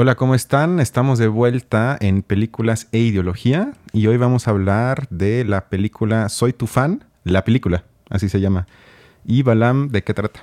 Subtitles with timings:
[0.00, 0.78] Hola, ¿cómo están?
[0.78, 6.28] Estamos de vuelta en Películas e Ideología y hoy vamos a hablar de la película
[6.28, 8.68] Soy tu fan, la película, así se llama.
[9.26, 10.38] Y Balam, ¿de qué trata?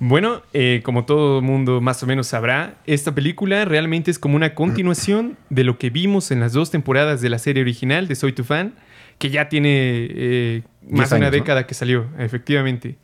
[0.00, 4.54] Bueno, eh, como todo mundo más o menos sabrá, esta película realmente es como una
[4.54, 8.34] continuación de lo que vimos en las dos temporadas de la serie original de Soy
[8.34, 8.74] tu fan,
[9.16, 9.70] que ya tiene
[10.10, 12.98] eh, más de una década que salió, efectivamente.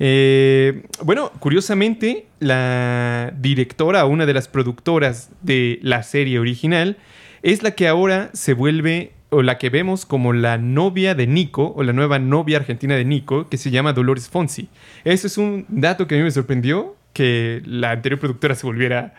[0.00, 6.96] Eh, bueno, curiosamente, la directora, una de las productoras de la serie original,
[7.42, 11.72] es la que ahora se vuelve, o la que vemos como la novia de Nico,
[11.76, 14.68] o la nueva novia argentina de Nico, que se llama Dolores Fonsi.
[15.04, 19.14] Eso es un dato que a mí me sorprendió, que la anterior productora se volviera...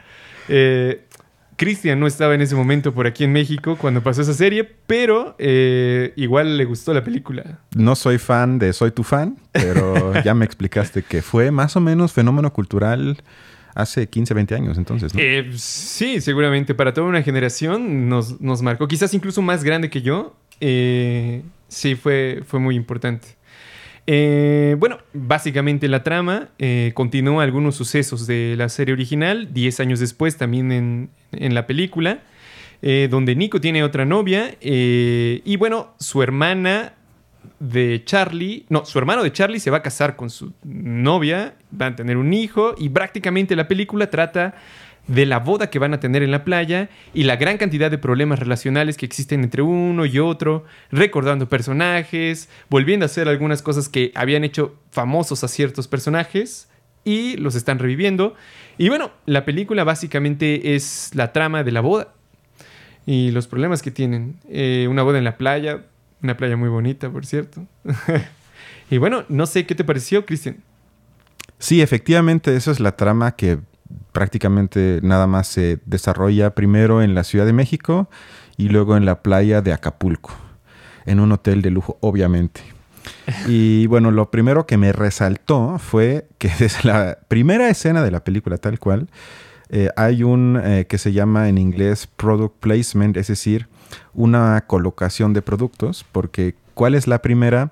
[0.47, 1.03] Eh,
[1.59, 5.35] Cristian no estaba en ese momento por aquí en México cuando pasó esa serie, pero
[5.39, 7.59] eh, igual le gustó la película.
[7.75, 11.81] No soy fan de Soy tu fan, pero ya me explicaste que fue más o
[11.81, 13.21] menos fenómeno cultural
[13.75, 15.13] hace 15, 20 años entonces.
[15.13, 15.19] ¿no?
[15.21, 20.01] Eh, sí, seguramente para toda una generación nos, nos, marcó, quizás incluso más grande que
[20.01, 20.37] yo.
[20.61, 23.35] Eh, sí, fue, fue muy importante.
[24.11, 29.99] Eh, bueno, básicamente la trama eh, continúa algunos sucesos de la serie original, 10 años
[29.99, 32.21] después también en, en la película,
[32.81, 36.93] eh, donde Nico tiene otra novia eh, y bueno, su hermana
[37.59, 41.93] de Charlie, no, su hermano de Charlie se va a casar con su novia, van
[41.93, 44.55] a tener un hijo y prácticamente la película trata
[45.09, 47.97] de la boda que van a tener en la playa y la gran cantidad de
[47.97, 53.89] problemas relacionales que existen entre uno y otro, recordando personajes, volviendo a hacer algunas cosas
[53.89, 56.69] que habían hecho famosos a ciertos personajes
[57.03, 58.35] y los están reviviendo.
[58.77, 62.13] Y bueno, la película básicamente es la trama de la boda
[63.05, 64.35] y los problemas que tienen.
[64.47, 65.85] Eh, una boda en la playa,
[66.21, 67.65] una playa muy bonita, por cierto.
[68.91, 70.57] y bueno, no sé qué te pareció, Cristian.
[71.57, 73.57] Sí, efectivamente, esa es la trama que
[74.11, 78.09] prácticamente nada más se desarrolla primero en la Ciudad de México
[78.57, 80.31] y luego en la playa de Acapulco,
[81.05, 82.61] en un hotel de lujo, obviamente.
[83.47, 88.23] Y bueno, lo primero que me resaltó fue que desde la primera escena de la
[88.23, 89.07] película tal cual,
[89.69, 93.67] eh, hay un eh, que se llama en inglés product placement, es decir,
[94.13, 97.71] una colocación de productos, porque ¿cuál es la primera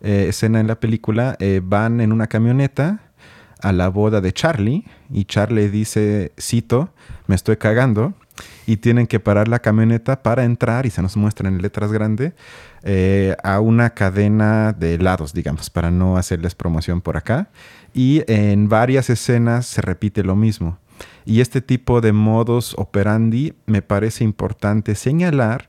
[0.00, 1.36] eh, escena en la película?
[1.62, 3.00] Van en una camioneta
[3.62, 6.90] a la boda de Charlie y Charlie dice, cito,
[7.26, 8.14] me estoy cagando
[8.66, 12.34] y tienen que parar la camioneta para entrar y se nos muestra en letras grandes
[12.82, 17.48] eh, a una cadena de helados, digamos, para no hacerles promoción por acá.
[17.94, 20.78] Y en varias escenas se repite lo mismo.
[21.24, 25.68] Y este tipo de modos operandi me parece importante señalar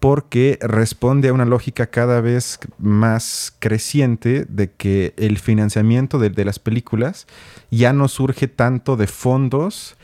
[0.00, 6.58] porque responde a una lógica cada vez más creciente de que el financiamiento de, las
[6.58, 7.26] películas
[7.70, 9.96] ya no surge tanto de fondos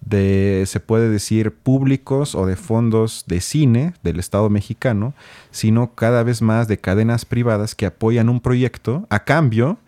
[0.00, 5.14] de, se puede decir, públicos o de fondos de cine del Estado mexicano,
[5.50, 9.78] sino cada vez más de cadenas privadas que apoyan un proyecto a cambio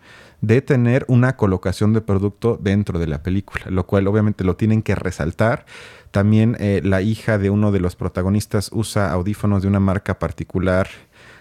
[0.41, 4.81] de tener una colocación de producto dentro de la película, lo cual obviamente lo tienen
[4.81, 5.65] que resaltar.
[6.09, 10.87] También eh, la hija de uno de los protagonistas usa audífonos de una marca particular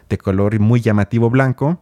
[0.09, 1.81] de color muy llamativo blanco.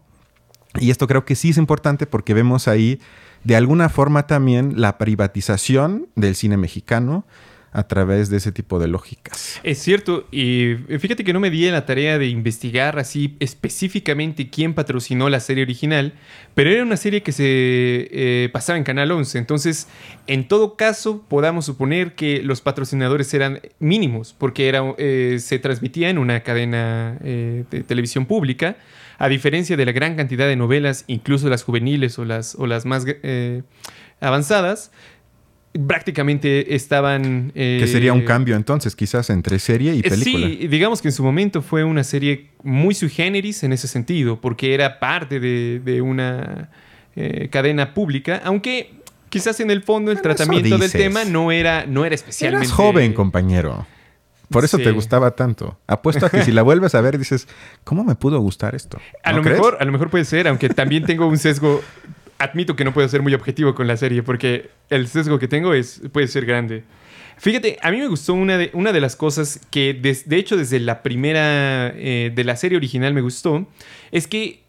[0.78, 3.00] Y esto creo que sí es importante porque vemos ahí
[3.44, 7.24] de alguna forma también la privatización del cine mexicano
[7.72, 9.60] a través de ese tipo de lógicas.
[9.62, 14.74] Es cierto, y fíjate que no me di la tarea de investigar así específicamente quién
[14.74, 16.14] patrocinó la serie original,
[16.54, 19.88] pero era una serie que se eh, pasaba en Canal 11, entonces
[20.26, 26.08] en todo caso podamos suponer que los patrocinadores eran mínimos, porque era, eh, se transmitía
[26.08, 28.76] en una cadena eh, de televisión pública,
[29.18, 32.86] a diferencia de la gran cantidad de novelas, incluso las juveniles o las, o las
[32.86, 33.04] más
[34.20, 34.92] avanzadas,
[35.86, 37.52] prácticamente estaban...
[37.54, 40.46] Eh, que sería un cambio entonces, quizás entre serie y película.
[40.48, 44.40] Sí, digamos que en su momento fue una serie muy sui generis en ese sentido,
[44.40, 46.70] porque era parte de, de una
[47.16, 48.94] eh, cadena pública, aunque
[49.28, 52.66] quizás en el fondo el Bueno, tratamiento del tema no era, no era especialmente...
[52.66, 53.86] Eras joven, compañero.
[54.50, 54.82] Por eso Sí.
[54.84, 55.78] te gustaba tanto.
[55.86, 57.46] Apuesto a que si la vuelves a ver dices,
[57.84, 58.98] ¿cómo me pudo gustar esto?
[59.22, 59.58] A ¿No lo crees?
[59.58, 61.82] mejor, a lo mejor puede ser, aunque también tengo un sesgo.
[62.38, 65.74] Admito que no puedo ser muy objetivo con la serie, porque el sesgo que tengo
[65.74, 66.84] es, puede ser grande.
[67.36, 70.80] Fíjate, a mí me gustó una de, una de las cosas que, de hecho, desde
[70.80, 73.68] la primera eh, de la serie original me gustó,
[74.10, 74.62] es que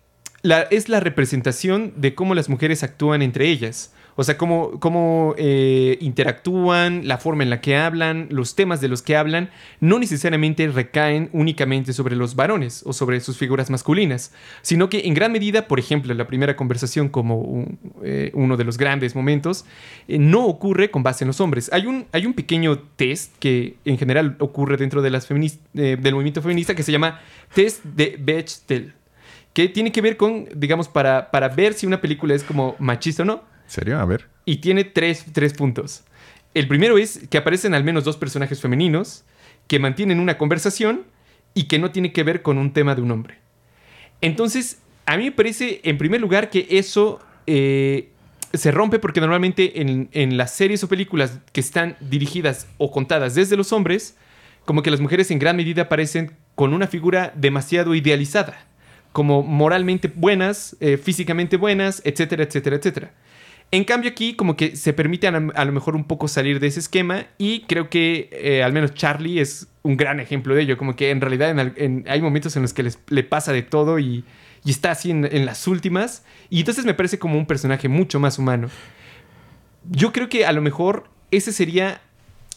[0.69, 3.93] es la representación de cómo las mujeres actúan entre ellas.
[4.19, 8.89] O sea, cómo, cómo eh, interactúan, la forma en la que hablan, los temas de
[8.89, 9.49] los que hablan,
[9.79, 15.13] no necesariamente recaen únicamente sobre los varones o sobre sus figuras masculinas, sino que en
[15.13, 17.65] gran medida, por ejemplo, la primera conversación como
[18.03, 19.63] eh, uno de los grandes momentos,
[20.09, 21.69] eh, no ocurre con base en los hombres.
[21.71, 25.13] Hay un, hay un pequeño test que en general ocurre dentro del
[26.11, 27.21] movimiento feminista que se llama
[27.53, 28.95] test de Bechdel,
[29.53, 33.23] que tiene que ver con, digamos, para, para ver si una película es como machista
[33.23, 33.99] o no ¿Serio?
[33.99, 34.25] A ver.
[34.45, 35.23] Y tiene tres,
[35.55, 36.03] puntos.
[36.55, 39.25] El primero es que aparecen al menos dos personajes femeninos
[39.67, 41.03] que mantienen una conversación
[41.53, 43.37] y que no tiene que ver con un tema de un hombre.
[44.21, 48.09] Entonces, a mí me parece, en primer lugar, que eso eh,
[48.53, 53.35] se rompe porque normalmente en, en, las series o películas que están dirigidas o contadas
[53.35, 54.17] desde los hombres,
[54.65, 58.65] como que las mujeres en gran medida aparecen con una figura demasiado idealizada,
[59.11, 63.13] como moralmente buenas, eh, físicamente buenas, etcétera, etcétera, etcétera.
[63.71, 65.31] En cambio aquí como que se permite a,
[65.65, 69.39] lo mejor un poco salir de ese esquema y creo que eh, al menos Charlie
[69.39, 71.55] es un gran ejemplo de ello, como que en realidad
[72.07, 74.23] hay momentos en los que le pasa de todo y,
[74.65, 78.69] está así en, las últimas y entonces me parece como un personaje mucho más humano.
[79.89, 82.01] Yo creo que a lo mejor ese sería,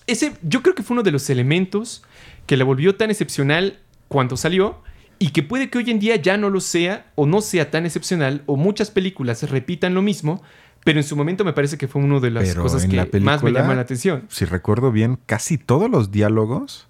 [0.06, 2.02] ese yo creo que fue uno de los elementos
[2.46, 4.82] que la volvió tan excepcional cuando salió
[5.18, 7.86] y que puede que hoy en día ya no lo sea o no sea tan
[7.86, 10.42] excepcional o muchas películas repitan lo mismo
[10.84, 13.52] pero en su momento me parece que fue una de las cosas que más me
[13.52, 14.24] llaman la atención.
[14.28, 16.88] Si recuerdo bien, casi todos los diálogos,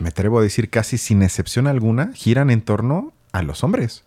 [0.00, 4.04] me atrevo a decir casi sin excepción alguna, giran en torno a los hombres.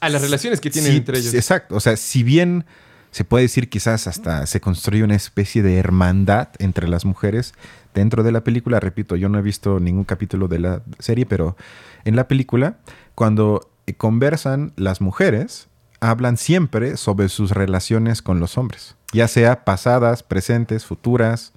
[0.00, 1.34] A las relaciones que tienen entre ellos.
[1.34, 1.74] Exacto.
[1.74, 2.64] O sea, si bien
[3.10, 7.54] se puede decir quizás hasta se construye una especie de hermandad entre las mujeres
[7.94, 11.56] dentro de la película, repito, yo no he visto ningún capítulo de la serie, pero
[12.04, 12.76] en la película,
[13.14, 15.68] cuando conversan las mujeres,
[16.00, 21.52] hablan siempre sobre sus relaciones con los hombres, ya sea pasadas, presentes, futuras.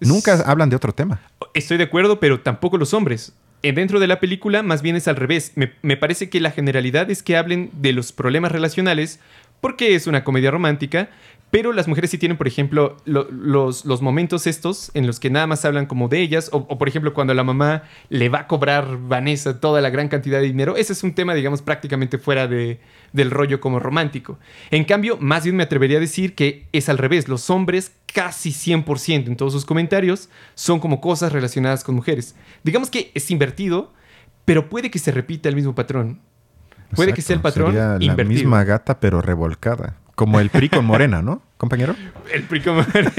[0.00, 1.20] Nunca hablan de otro tema.
[1.54, 3.32] Estoy de acuerdo, pero tampoco los hombres.
[3.62, 5.52] Eh, dentro de la película más bien es al revés.
[5.54, 9.18] Me, me, parece que la generalidad es que hablen de los problemas relacionales
[9.60, 11.10] porque es una comedia romántica,
[11.50, 15.64] pero las mujeres sí tienen, por ejemplo, los, momentos estos en los que nada más
[15.64, 19.60] hablan como de ellas, o, por ejemplo cuando la mamá le va a cobrar Vanessa
[19.60, 20.76] toda la gran cantidad de dinero.
[20.76, 22.80] Ese es un tema, digamos, prácticamente fuera de,
[23.12, 24.38] del rollo como romántico.
[24.70, 27.28] En cambio, más bien me atrevería a decir que es al revés.
[27.28, 32.34] Los hombres, casi 100% en todos sus comentarios, son como cosas relacionadas con mujeres.
[32.64, 33.92] Digamos que es invertido,
[34.44, 36.20] pero puede que se repita el mismo patrón.
[36.94, 39.96] Puede que sea el patrón Sería la misma gata, pero revolcada.
[40.14, 41.94] Como el PRI con Morena, ¿no, compañero?
[42.32, 43.12] El PRI con Morena.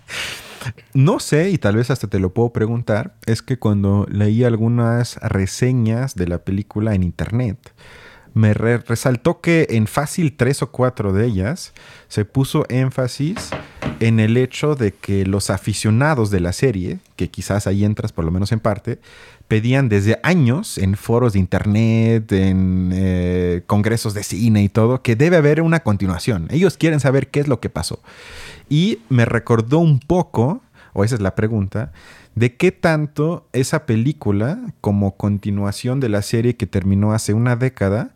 [0.94, 5.16] no sé, y tal vez hasta te lo puedo preguntar, es que cuando leí algunas
[5.16, 7.72] reseñas de la película en internet,
[8.34, 11.72] me resaltó que en fácil tres o cuatro de ellas
[12.08, 13.50] se puso énfasis
[14.00, 18.24] en el hecho de que los aficionados de la serie, que quizás ahí entras por
[18.24, 18.98] lo menos en parte,
[19.46, 25.14] pedían desde años en foros de internet, en eh, congresos de cine y todo, que
[25.14, 26.48] debe haber una continuación.
[26.50, 28.00] Ellos quieren saber qué es lo que pasó.
[28.68, 30.60] Y me recordó un poco,
[30.92, 31.92] o esa es la pregunta,
[32.34, 38.13] de qué tanto esa película, como continuación de la serie que terminó hace una década,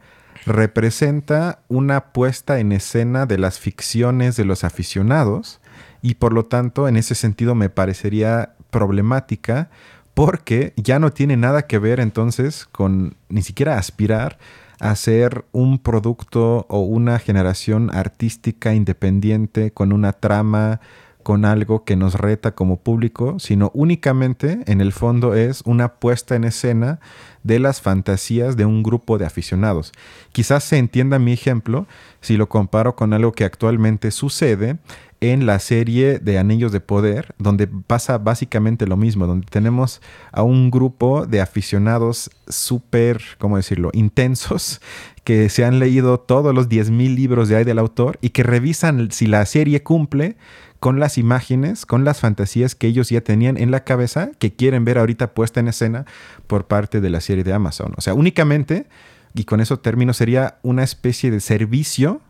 [0.48, 5.60] representa una puesta en escena de las ficciones de los aficionados
[6.02, 9.70] y por lo tanto en ese sentido me parecería problemática
[10.14, 14.38] porque ya no tiene nada que ver entonces con ni siquiera aspirar
[14.80, 20.80] a ser un producto o una generación artística independiente con una trama,
[21.28, 26.36] con algo que nos reta como público, sino únicamente en el fondo es una puesta
[26.36, 27.00] en escena
[27.42, 29.92] de las fantasías de un grupo de aficionados.
[30.32, 31.86] Quizás se entienda mi ejemplo
[32.22, 34.78] si lo comparo con algo que actualmente sucede
[35.20, 40.00] en la serie de Anillos de Poder, donde pasa básicamente lo mismo, donde tenemos
[40.32, 44.80] a un grupo de aficionados súper, ¿cómo decirlo?, intensos,
[45.24, 49.10] que se han leído todos los 10.000 libros de ahí del autor y que revisan
[49.10, 50.36] si la serie cumple
[50.80, 54.84] con las imágenes, con las fantasías que ellos ya tenían en la cabeza, que quieren
[54.84, 56.06] ver ahorita puesta en escena
[56.46, 57.94] por parte de la serie de Amazon.
[57.96, 58.86] O sea, únicamente,
[59.34, 62.20] y con eso término, sería una especie de servicio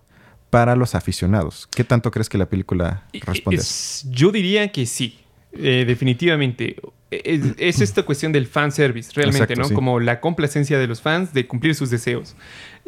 [0.51, 1.69] para los aficionados.
[1.71, 3.63] ¿Qué tanto crees que la película responde?
[4.11, 5.19] yo diría que sí,
[5.53, 6.77] eh, definitivamente.
[7.11, 9.71] Es, esta cuestión del fan service, realmente, ¿no?
[9.71, 12.37] Como la complacencia de los fans de cumplir sus deseos.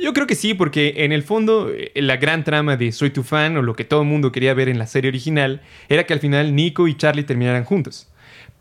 [0.00, 3.22] Yo creo que sí, porque en el fondo eh, la gran trama de Soy tu
[3.22, 6.14] fan o lo que todo el mundo quería ver en la serie original era que
[6.14, 8.08] al final Nico y Charlie terminaran juntos.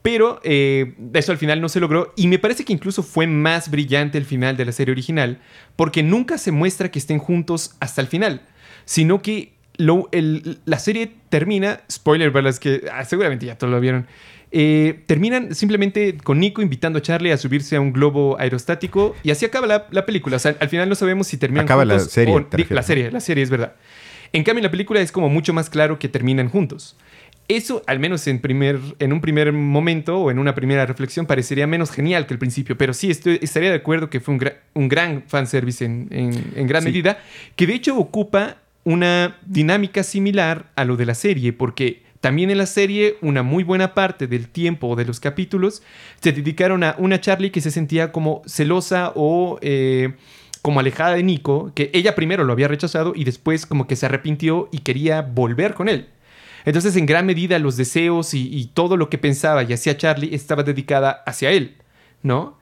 [0.01, 3.69] Pero eh, eso al final no se logró y me parece que incluso fue más
[3.69, 5.39] brillante el final de la serie original
[5.75, 8.41] porque nunca se muestra que estén juntos hasta el final,
[8.85, 14.07] sino que la serie termina, spoiler para los que ah, seguramente ya todos lo vieron,
[14.51, 19.31] eh, terminan simplemente con Nico invitando a Charlie a subirse a un globo aerostático y
[19.31, 20.37] así acaba la, película.
[20.37, 23.43] O sea, al final no sabemos si terminan acaba la serie, la serie, la serie
[23.43, 23.75] es verdad.
[24.33, 26.95] En cambio, en la película es como mucho más claro que terminan juntos.
[27.47, 31.65] Eso, al menos en, primer, en un primer momento o en una primera reflexión, parecería
[31.65, 32.77] menos genial que el principio.
[32.77, 36.83] Pero sí, estoy, estaría de acuerdo que fue un, un gran fanservice en, en, gran
[36.83, 37.19] medida,
[37.55, 42.57] que de hecho ocupa una dinámica similar a lo de la serie, porque también en
[42.57, 45.81] la serie una muy buena parte del tiempo de los capítulos
[46.21, 49.59] se dedicaron a una Charlie que se sentía como celosa o...
[49.61, 50.13] Eh,
[50.61, 54.07] como alejada de Nico, que ella primero lo había rechazado y después como que se
[54.07, 56.09] arrepintió y quería volver con él.
[56.65, 60.63] Entonces, en gran medida, los deseos y, todo lo que pensaba y hacía Charlie estaba
[60.63, 61.77] dedicada hacia él,
[62.21, 62.57] ¿no?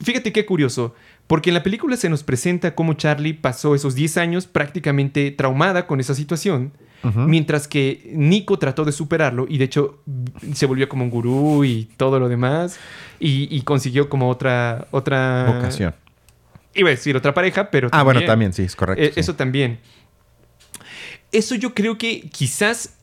[0.00, 0.94] Fíjate qué curioso,
[1.28, 5.86] porque en la película se nos presenta cómo Charlie pasó esos 10 años prácticamente traumada
[5.86, 6.72] con esa situación,
[7.14, 10.02] mientras que Nico trató de superarlo y de hecho
[10.52, 12.80] se volvió como un gurú y todo lo demás
[13.20, 14.88] y, consiguió como otra...
[14.90, 15.94] otra Vocación.
[16.74, 17.88] Iba a decir otra pareja, pero...
[17.92, 19.02] Ah, bueno, también, sí, es correcto.
[19.02, 19.78] Eh, eso también.
[21.30, 22.97] Eso yo creo que quizás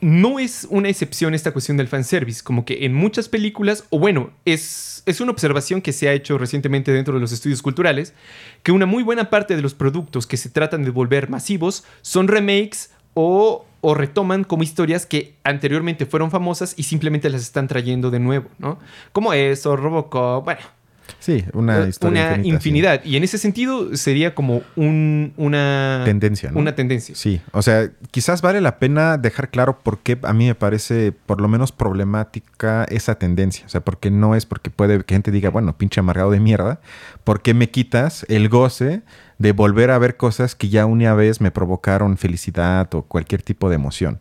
[0.00, 4.30] no es una excepción esta cuestión del fanservice, como que en muchas películas, o bueno,
[4.44, 8.14] es, es una observación que se ha hecho recientemente dentro de los estudios culturales,
[8.62, 12.28] que una muy buena parte de los productos que se tratan de volver masivos son
[12.28, 18.10] remakes o, o retoman como historias que anteriormente fueron famosas y simplemente las están trayendo
[18.10, 18.78] de nuevo, ¿no?
[19.12, 20.79] Como eso, Robocop, bueno
[21.18, 22.34] Sí, una historia.
[22.34, 23.04] Una infinidad.
[23.04, 26.50] Y en ese sentido sería como una tendencia.
[26.54, 27.14] Una tendencia.
[27.14, 31.12] Sí, o sea, quizás vale la pena dejar claro por qué a mí me parece
[31.12, 33.66] por lo menos problemática esa tendencia.
[33.66, 36.80] O sea, porque no es porque puede que gente diga, bueno, pinche amargado de mierda,
[37.24, 39.02] ¿por qué me quitas el goce
[39.38, 43.68] de volver a ver cosas que ya una vez me provocaron felicidad o cualquier tipo
[43.68, 44.18] de emoción?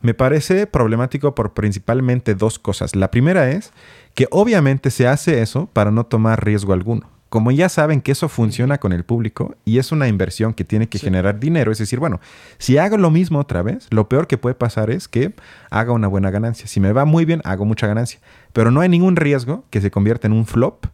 [0.00, 2.94] Me parece problemático por principalmente dos cosas.
[2.94, 3.72] La primera es
[4.14, 7.10] que obviamente se hace eso para no tomar riesgo alguno.
[7.28, 10.88] Como ya saben que eso funciona con el público y es una inversión que tiene
[10.88, 12.20] que generar dinero, es decir, bueno,
[12.58, 15.34] si hago lo mismo otra vez, lo peor que puede pasar es que
[15.68, 16.68] haga una buena ganancia.
[16.68, 18.20] Si me va muy bien, hago mucha ganancia.
[18.52, 20.86] Pero no hay ningún riesgo que se convierta en un flop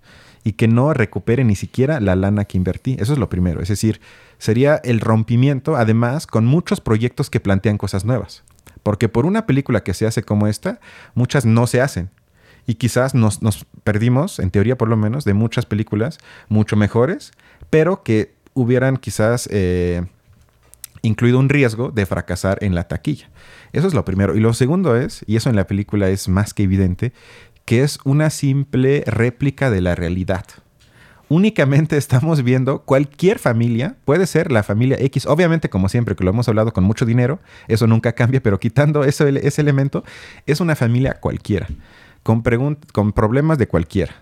[0.43, 2.97] y que no recupere ni siquiera la lana que invertí.
[2.99, 3.61] Eso es lo primero.
[3.61, 4.01] Es decir,
[4.39, 8.45] sería el rompimiento, además, con muchos proyectos que plantean cosas nuevas.
[8.83, 10.81] Porque por una película que se hace como esta,
[11.15, 12.09] muchas no se hacen.
[12.71, 13.41] Y quizás nos,
[13.83, 17.33] perdimos, en teoría por lo menos, de muchas películas mucho mejores,
[17.69, 20.05] pero que hubieran quizás eh,
[21.03, 23.29] incluido un riesgo de fracasar en la taquilla.
[23.73, 24.37] Eso es lo primero.
[24.37, 27.13] Y lo segundo es, y eso en la película es más que evidente,
[27.65, 30.45] que es una simple réplica de la realidad
[31.31, 36.31] únicamente estamos viendo cualquier familia, puede ser la familia X, obviamente como siempre que lo
[36.31, 40.05] hemos hablado con mucho dinero, eso nunca cambia, pero quitando ese elemento,
[40.45, 41.69] es una familia cualquiera,
[42.43, 44.15] con, con problemas de cualquiera,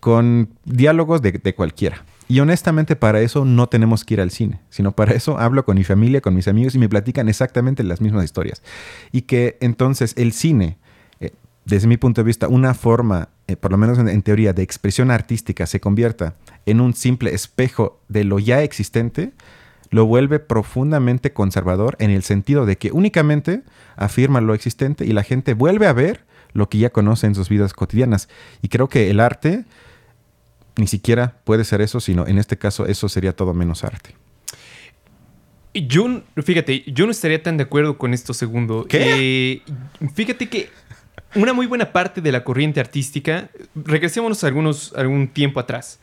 [0.00, 2.04] con diálogos de, cualquiera.
[2.28, 5.76] Y honestamente para eso no tenemos que ir al cine, sino para eso hablo con
[5.76, 8.62] mi familia, con mis amigos y me platican exactamente las mismas historias.
[9.12, 10.78] Y que entonces el cine,
[11.18, 11.32] eh,
[11.64, 15.10] desde mi punto de vista, una forma eh, por lo menos en, teoría, de expresión
[15.10, 16.36] artística se convierta
[16.66, 19.32] en un simple espejo de lo ya existente,
[19.90, 23.64] lo vuelve profundamente conservador en el sentido de que únicamente
[23.96, 27.48] afirma lo existente y la gente vuelve a ver lo que ya conoce en sus
[27.48, 28.28] vidas cotidianas.
[28.62, 29.64] Y creo que el arte
[30.76, 34.14] ni siquiera puede ser eso, sino en este caso eso sería todo menos arte.
[35.72, 38.86] Yo, fíjate, yo no estaría tan de acuerdo con esto segundo.
[38.88, 39.62] ¿Qué?
[39.62, 39.62] Eh,
[40.14, 40.68] fíjate que
[41.36, 46.00] una muy buena parte de la corriente artística, regresémonos a algunos, algún tiempo atrás.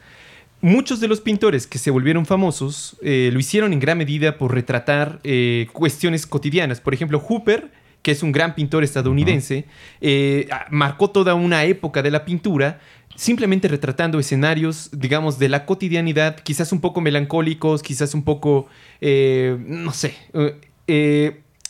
[0.62, 4.54] Muchos de los pintores que se volvieron famosos eh, lo hicieron en gran medida por
[4.54, 6.80] retratar eh, cuestiones cotidianas.
[6.80, 7.70] Por ejemplo, Hooper,
[8.07, 9.65] que es un gran pintor estadounidense,
[9.99, 12.79] eh, marcó toda una época de la pintura
[13.17, 18.69] simplemente retratando escenarios, digamos, de la cotidianidad, quizás un poco melancólicos, quizás un poco,
[19.01, 20.15] no sé,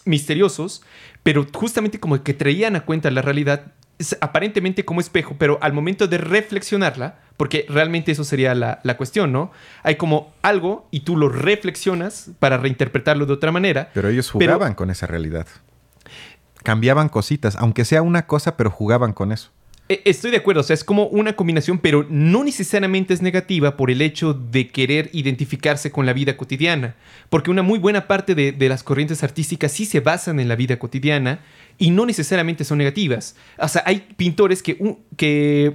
[0.05, 0.83] misteriosos,
[1.23, 3.71] pero justamente como que traían a cuenta la realidad
[4.21, 9.51] aparentemente como espejo, pero al momento de reflexionarla, porque realmente eso sería la, cuestión, ¿no?
[9.83, 13.89] Hay como algo y tú lo reflexionas para reinterpretarlo de otra manera.
[13.93, 15.47] Pero ellos jugaban con esa realidad.
[16.67, 19.51] Cambiaban cositas, aunque sea una cosa, pero jugaban con eso.
[19.87, 23.77] E, estoy de acuerdo, o sea, es como una combinación, pero no necesariamente es negativa
[23.77, 26.95] por el hecho de querer identificarse con la vida cotidiana,
[27.29, 30.77] porque una muy buena parte de, las corrientes artísticas sí se basan en la vida
[30.77, 31.39] cotidiana
[31.77, 33.37] y no necesariamente son negativas.
[33.57, 34.97] O sea, hay pintores que...
[35.15, 35.73] que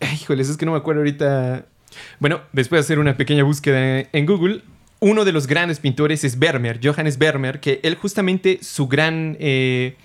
[0.00, 1.64] es que no me acuerdo ahorita.
[2.20, 4.60] Bueno, después de hacer una pequeña búsqueda en Google,
[5.04, 9.36] uno de los grandes pintores es Vermeer, Johannes Vermeer, que él justamente su gran...
[9.38, 9.96] Eh,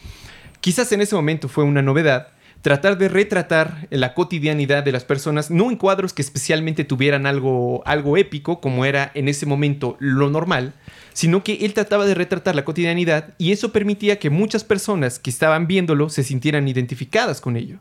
[0.60, 2.28] quizás en ese momento fue una novedad
[2.62, 7.82] tratar de retratar la cotidianidad de las personas, no en cuadros que especialmente tuvieran algo,
[7.86, 10.74] algo épico, como era en ese momento lo normal,
[11.14, 15.30] sino que él trataba de retratar la cotidianidad y eso permitía que muchas personas que
[15.30, 17.80] estaban viéndolo se sintieran identificadas con ello.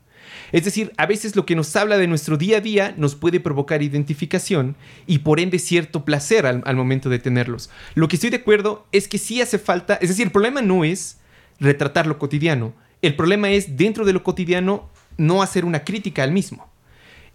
[0.53, 3.41] Es decir, a veces lo que nos habla de nuestro día a día nos puede
[3.41, 4.77] provocar identificación
[5.07, 7.71] y por ende cierto placer al, momento de tenerlos.
[7.95, 10.85] Lo que estoy de acuerdo es que sí hace falta, es decir, el problema no
[10.85, 11.19] es
[11.61, 16.33] retratar lo cotidiano, el problema es, dentro de lo cotidiano, no hacer una crítica al
[16.33, 16.69] mismo.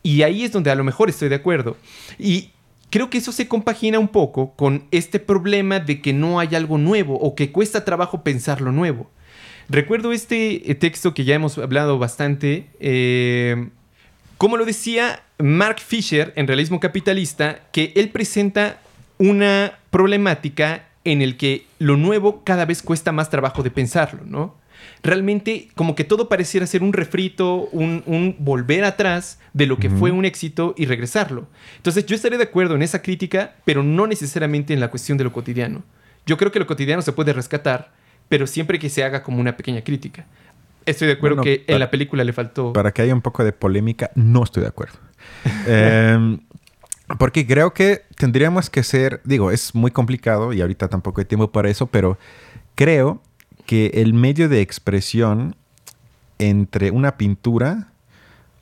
[0.02, 1.78] Y ahí es donde a lo mejor estoy de acuerdo.
[2.20, 2.52] Y
[2.90, 6.78] creo que eso se compagina un poco con este problema de que no hay algo
[6.78, 9.10] nuevo o que cuesta trabajo pensar lo nuevo.
[9.70, 12.68] Recuerdo este eh, texto que ya hemos hablado bastante.
[12.80, 13.70] Eh,
[14.38, 18.80] como lo decía Mark Fisher en Realismo Capitalista, que él presenta
[19.18, 24.56] una problemática en el que lo nuevo cada vez cuesta más trabajo de pensarlo, ¿no?
[25.02, 30.12] realmente como que todo pareciera ser un refrito, un, volver atrás de lo que fue
[30.12, 31.48] un éxito y regresarlo.
[31.78, 35.24] Entonces yo estaré de acuerdo en esa crítica, pero no necesariamente en la cuestión de
[35.24, 35.84] lo cotidiano.
[36.26, 37.92] Yo creo que lo cotidiano se puede rescatar,
[38.34, 40.26] pero siempre que se haga como una pequeña crítica.
[40.88, 42.74] Estoy de acuerdo que en la película le faltó...
[42.74, 44.98] Para que haya un poco de polémica, no estoy de acuerdo.
[45.68, 46.40] Em,
[47.20, 51.52] porque creo que tendríamos que ser, digo, es muy complicado y ahorita tampoco hay tiempo
[51.52, 52.18] para eso, pero
[52.74, 53.22] creo
[53.68, 55.56] que el medio de expresión
[56.40, 57.90] entre una pintura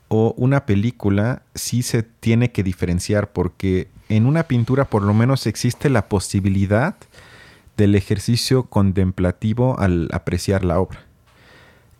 [0.10, 5.48] o una película sí se tiene que diferenciar porque en una pintura por lo menos
[5.48, 6.98] existe la posibilidad
[7.82, 11.00] del ejercicio contemplativo al apreciar la obra.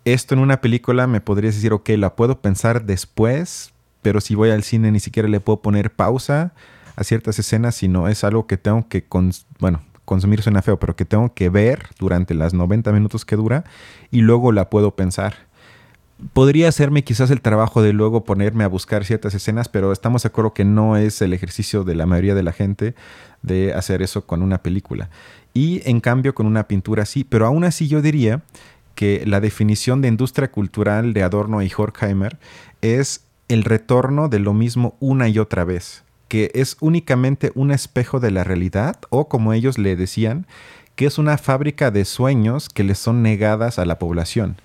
[0.06, 3.74] Esto en una película me podrías decir, ok, la puedo pensar después,
[4.04, 6.54] pero si voy al cine ni siquiera le puedo poner pausa
[6.96, 9.04] a ciertas escenas, sino es algo que tengo que,
[9.58, 13.64] bueno, consumir suena feo, pero que tengo que ver durante las 90 minutos que dura
[14.12, 15.50] y luego la puedo pensar.
[16.34, 20.28] Podría hacerme quizás el trabajo de luego ponerme a buscar ciertas escenas, pero estamos de
[20.28, 22.94] acuerdo que no es el ejercicio de la mayoría de la gente
[23.42, 25.10] de hacer eso con una película.
[25.54, 28.42] Y en cambio con una pintura sí, pero aún así yo diría
[28.96, 32.38] que la definición de industria cultural de Adorno y Horkheimer
[32.82, 38.22] es el retorno de lo mismo una y otra vez que es únicamente un espejo
[38.22, 40.48] de la realidad o como ellos le decían,
[40.96, 44.56] que es una fábrica de sueños que les son negadas a la población.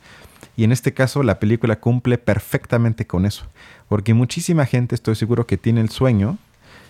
[0.57, 3.47] Y en este caso la película cumple perfectamente con eso,
[3.89, 6.39] porque muchísima gente estoy seguro que tiene el sueño,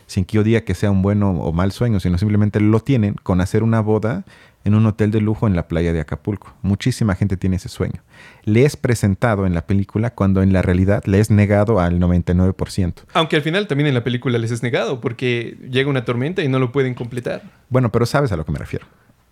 [0.06, 3.14] sin que yo diga que sea un bueno o mal sueño, sino simplemente lo tienen
[3.22, 4.24] con hacer una boda
[4.66, 6.52] en un hotel de lujo en la playa de Acapulco.
[6.62, 8.02] Muchísima gente tiene ese sueño.
[8.42, 12.94] Le es presentado en la película cuando en la realidad le es negado al 99%.
[13.14, 16.48] Aunque al final también en la película les es negado porque llega una tormenta y
[16.48, 17.42] no lo pueden completar.
[17.68, 18.86] Bueno, pero sabes a lo que me refiero.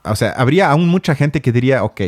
[0.04, 2.02] O sea, habría aún mucha gente que diría, ok,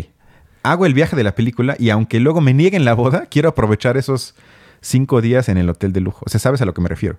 [0.63, 3.97] hago el viaje de la película y aunque luego me nieguen la boda, quiero aprovechar
[3.97, 4.37] esos
[4.81, 6.23] cinco días en el hotel de lujo.
[6.27, 7.19] O sea, sabes a lo que me refiero.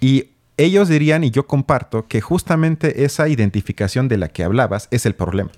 [0.00, 0.30] Y
[0.64, 5.14] ellos dirían, y yo comparto, que justamente esa identificación de la que hablabas es el
[5.14, 5.50] problema.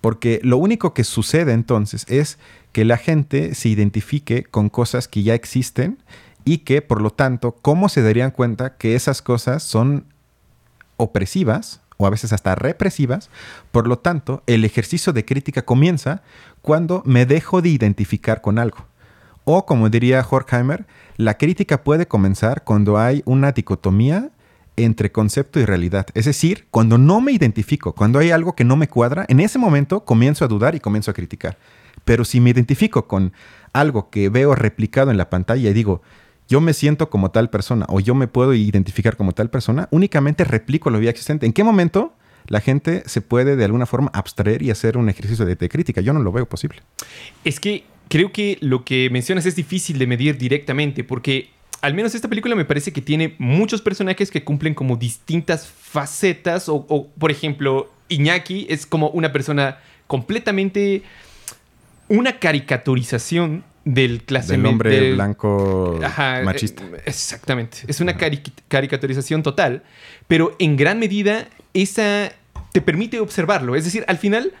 [0.00, 2.38] Porque lo único que sucede entonces es
[2.72, 5.98] que la gente se identifique con cosas que ya existen
[6.44, 10.06] y que, por lo tanto, ¿cómo se darían cuenta que esas cosas son
[10.96, 13.30] opresivas o a veces hasta represivas?
[13.70, 16.22] Por lo tanto, el ejercicio de crítica comienza
[16.62, 18.86] cuando me dejo de identificar con algo.
[19.44, 24.30] O, como diría Horkheimer, la crítica puede comenzar cuando hay una dicotomía
[24.76, 26.06] entre concepto y realidad.
[26.14, 29.58] Es decir, cuando no me identifico, cuando hay algo que no me cuadra, en ese
[29.58, 31.58] momento comienzo a dudar y comienzo a criticar.
[32.04, 33.32] Pero si me identifico con
[33.72, 36.02] algo que veo replicado en la pantalla y digo,
[36.48, 40.44] yo me siento como tal persona o yo me puedo identificar como tal persona, únicamente
[40.44, 41.46] replico lo ya existente.
[41.46, 42.14] ¿En qué momento
[42.48, 46.00] la gente se puede de alguna forma abstraer y hacer un ejercicio de, de crítica?
[46.00, 46.82] Yo no lo veo posible.
[47.44, 51.48] Es que creo que lo que mencionas es difícil de medir directamente porque
[51.80, 56.68] al menos esta película me parece que tiene muchos personajes que cumplen como distintas facetas
[56.68, 61.04] o, por ejemplo Iñaki es como una persona completamente
[62.08, 65.98] una caricaturización del clase del hombre blanco
[66.44, 66.84] machista.
[66.84, 67.78] Eh, exactamente.
[67.86, 68.18] Es una
[68.68, 69.84] caricaturización total,
[70.28, 72.30] pero en gran medida esa
[72.72, 73.74] te permite observarlo.
[73.74, 74.52] Es decir, al final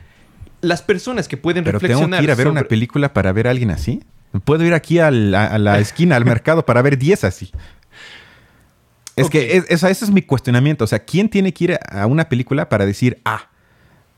[0.62, 2.08] las personas que pueden ¿Pero reflexionar.
[2.08, 4.02] tengo que ir a ver una película para ver a alguien así?
[4.44, 7.52] Puedo ir aquí a la, esquina, al mercado, para ver 10 así.
[9.14, 10.84] Es que ese es mi cuestionamiento.
[10.84, 13.50] O sea, ¿quién tiene que ir a una película para decir, ah,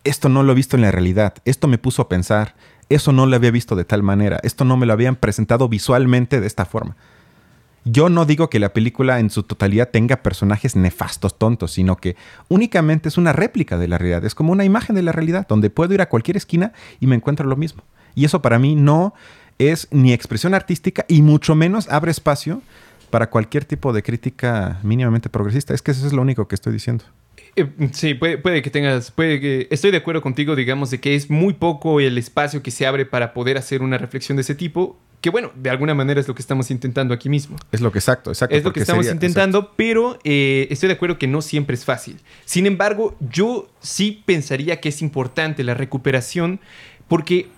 [0.04, 2.54] esto no lo he visto en la realidad, esto me puso a pensar,
[2.90, 6.40] eso no lo había visto de tal manera, esto no me lo habían presentado visualmente
[6.40, 6.96] de esta forma?
[7.85, 12.16] Yo no digo que la película en su totalidad tenga personajes nefastos, tontos, sino que
[12.49, 15.68] únicamente es una réplica de la realidad, es como una imagen de la realidad, donde
[15.68, 17.83] puedo ir a cualquier esquina y me encuentro lo mismo.
[18.14, 19.12] Y eso para mí no
[19.59, 22.62] es ni expresión artística y mucho menos abre espacio
[23.11, 25.75] para cualquier tipo de crítica mínimamente progresista.
[25.75, 27.05] Es que eso es lo único que estoy diciendo.
[27.57, 31.31] Eh, sí, puede, que tengas, puede que, estoy de acuerdo contigo, digamos, de que es
[31.31, 34.99] muy poco el espacio que se abre para poder hacer una reflexión de ese tipo,
[35.25, 37.57] que bueno, de alguna manera es lo que estamos intentando aquí mismo.
[37.73, 38.55] Es lo que exacto, exacto.
[38.55, 42.21] Es lo que estamos intentando, pero eh, estoy de acuerdo que no siempre es fácil.
[42.45, 46.61] Sin embargo, yo sí pensaría que es importante la recuperación,
[47.09, 47.49] porque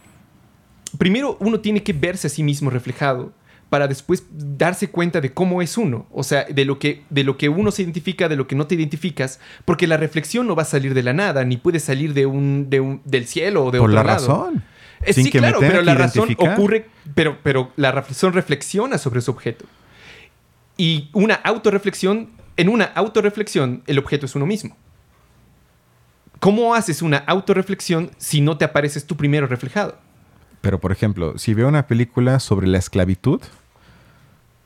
[0.96, 3.32] primero uno tiene que verse a sí mismo reflejado
[3.68, 7.36] para después darse cuenta de cómo es uno, o sea, de lo que de lo
[7.36, 10.62] que uno se identifica, de lo que no te identificas, porque la reflexión no va
[10.62, 12.68] a salir de la nada, ni puede salir de un,
[13.04, 14.28] del cielo o de Por otro la lado.
[14.28, 14.62] razón.
[15.06, 19.64] Eh, sí, claro, pero la razón ocurre, pero, pero la razón reflexiona sobre su objeto.
[20.76, 24.76] Y una autorreflexión, en una autorreflexión, el objeto es uno mismo.
[26.40, 29.98] ¿Cómo haces una autorreflexión si no te apareces tú primero reflejado?
[30.60, 33.40] Pero, por ejemplo, si veo una película sobre la esclavitud,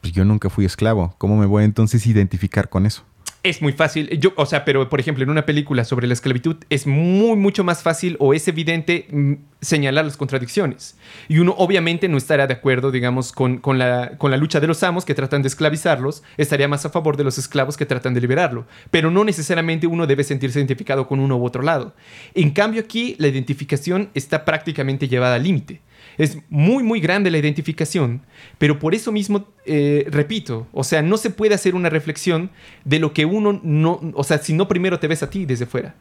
[0.00, 1.14] pues yo nunca fui esclavo.
[1.18, 3.04] ¿Cómo me voy entonces a identificar con eso?
[3.42, 4.10] Es muy fácil.
[4.20, 7.64] Yo, o sea, pero por ejemplo, en una película sobre la esclavitud es muy, mucho
[7.64, 10.98] más fácil o es evidente mm, señalar las contradicciones.
[11.26, 14.66] Y uno obviamente no estará de acuerdo, digamos, con, con, la, con la lucha de
[14.66, 18.12] los amos que tratan de esclavizarlos, estaría más a favor de los esclavos que tratan
[18.12, 18.66] de liberarlo.
[18.90, 21.94] Pero no necesariamente uno debe sentirse identificado con uno u otro lado.
[22.34, 25.80] En cambio aquí, la identificación está prácticamente llevada al límite.
[26.18, 28.22] Es muy, muy grande la identificación,
[28.58, 32.50] pero por eso mismo, eh, repito, o sea, no se puede hacer una reflexión
[32.84, 35.66] de lo que uno no, o sea, si no primero te ves a ti desde
[35.66, 35.94] fuera.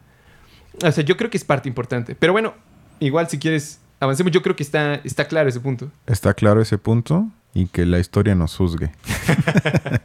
[0.82, 2.14] O sea, yo creo que es parte importante.
[2.14, 2.54] Pero bueno,
[3.00, 5.90] igual si quieres, avancemos, yo creo que está, está claro ese punto.
[6.06, 8.90] Está claro ese punto y que la historia nos juzgue.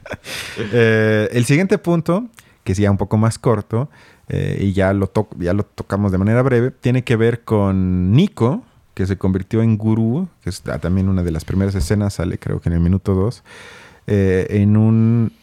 [0.57, 2.27] Eh, el siguiente punto,
[2.63, 3.89] que es ya un poco más corto,
[4.29, 8.63] eh, y ya lo, ya lo tocamos de manera breve, tiene que ver con Nico,
[8.95, 12.61] que se convirtió en gurú, que es también una de las primeras escenas, sale creo
[12.61, 13.43] que en el minuto 2,
[14.07, 15.33] eh, en un,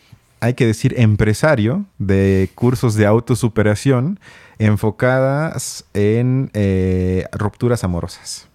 [0.41, 4.19] hay que decir, empresario de cursos de autosuperación
[4.59, 8.49] enfocadas en eh, rupturas amorosas,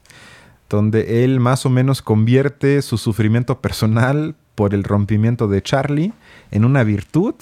[0.68, 6.12] donde él más o menos convierte su sufrimiento personal por el rompimiento de Charlie
[6.50, 7.36] en una virtud,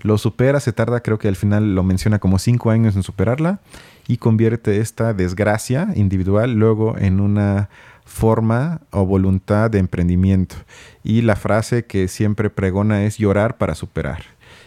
[0.00, 3.60] lo supera, se tarda, creo que al final lo menciona como cinco años en superarla,
[4.08, 7.68] y convierte esta desgracia individual luego en una
[8.06, 10.56] forma o voluntad de emprendimiento.
[11.04, 14.22] Y la frase que siempre pregona es llorar para superar.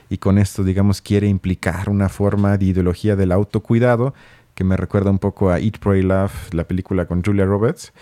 [0.09, 4.13] Y con esto, digamos, quiere implicar una forma de ideología del autocuidado
[4.53, 7.93] que me recuerda un poco a Eat, Pray, Love, la película con Julia Roberts,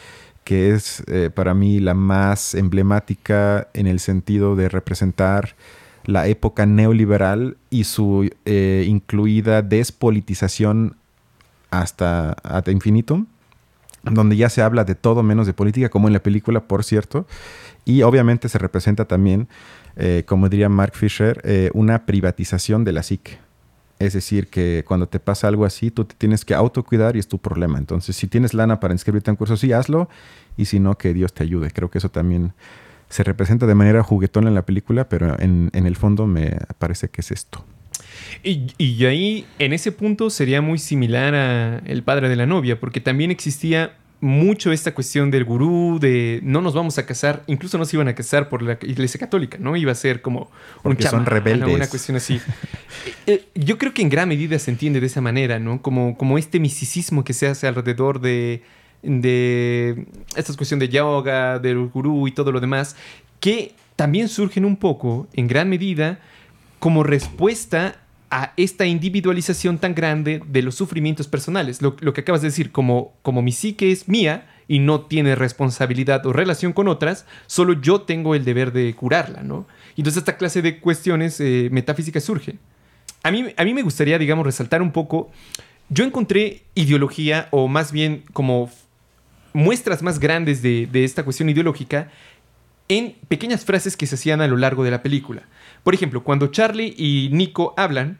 [0.43, 5.55] que es eh, para mí la más emblemática en el sentido de representar
[6.09, 10.95] la época neoliberal y su eh, incluida despolitización
[11.69, 13.27] hasta ad infinitum,
[14.03, 17.27] donde ya se habla de todo menos de política, como en la película, por cierto,
[17.85, 19.47] y obviamente se representa también,
[19.97, 23.37] eh, como diría Mark Fisher, eh, una privatización de la psique.
[23.99, 27.27] Es decir, que cuando te pasa algo así, tú te tienes que autocuidar y es
[27.27, 27.77] tu problema.
[27.77, 30.07] Entonces, si tienes lana para inscribirte en cursos, sí, hazlo.
[30.55, 31.69] Y si no, que Dios te ayude.
[31.71, 32.53] Creo que eso también
[33.09, 37.09] se representa de manera juguetona en la película, pero en, en el fondo me parece
[37.09, 37.65] que es esto.
[38.43, 43.01] Y, ahí, en ese punto, sería muy similar a el padre de la novia, porque
[43.01, 47.85] también existía mucho esta cuestión del gurú, de no nos vamos a casar, incluso no
[47.85, 49.75] se iban a casar por la iglesia católica, ¿no?
[49.77, 50.51] Iba a ser como
[50.83, 51.73] un chamán, son rebeldes.
[51.73, 52.41] una cuestión así.
[53.05, 55.81] Eh, eh, yo creo que en gran medida se entiende de esa manera, ¿no?
[55.81, 58.61] Como, como este misticismo que se hace alrededor de,
[59.01, 62.95] de esta cuestión de yoga, del gurú y todo lo demás,
[63.39, 66.19] que también surgen un poco, en gran medida,
[66.79, 67.99] como respuesta
[68.31, 71.81] a esta individualización tan grande de los sufrimientos personales.
[71.81, 76.25] Lo, que acabas de decir, como, como mi psique es mía y no tiene responsabilidad
[76.25, 79.65] o relación con otras, solo yo tengo el deber de curarla, ¿no?
[79.97, 82.59] Entonces esta clase de cuestiones eh, metafísicas surgen.
[83.23, 85.31] A mí, a mí me gustaría, digamos, resaltar un poco,
[85.89, 88.69] yo encontré ideología, o más bien como
[89.53, 92.09] muestras más grandes de, esta cuestión ideológica,
[92.88, 95.43] en pequeñas frases que se hacían a lo largo de la película.
[95.83, 98.17] Por ejemplo, cuando Charlie y Nico hablan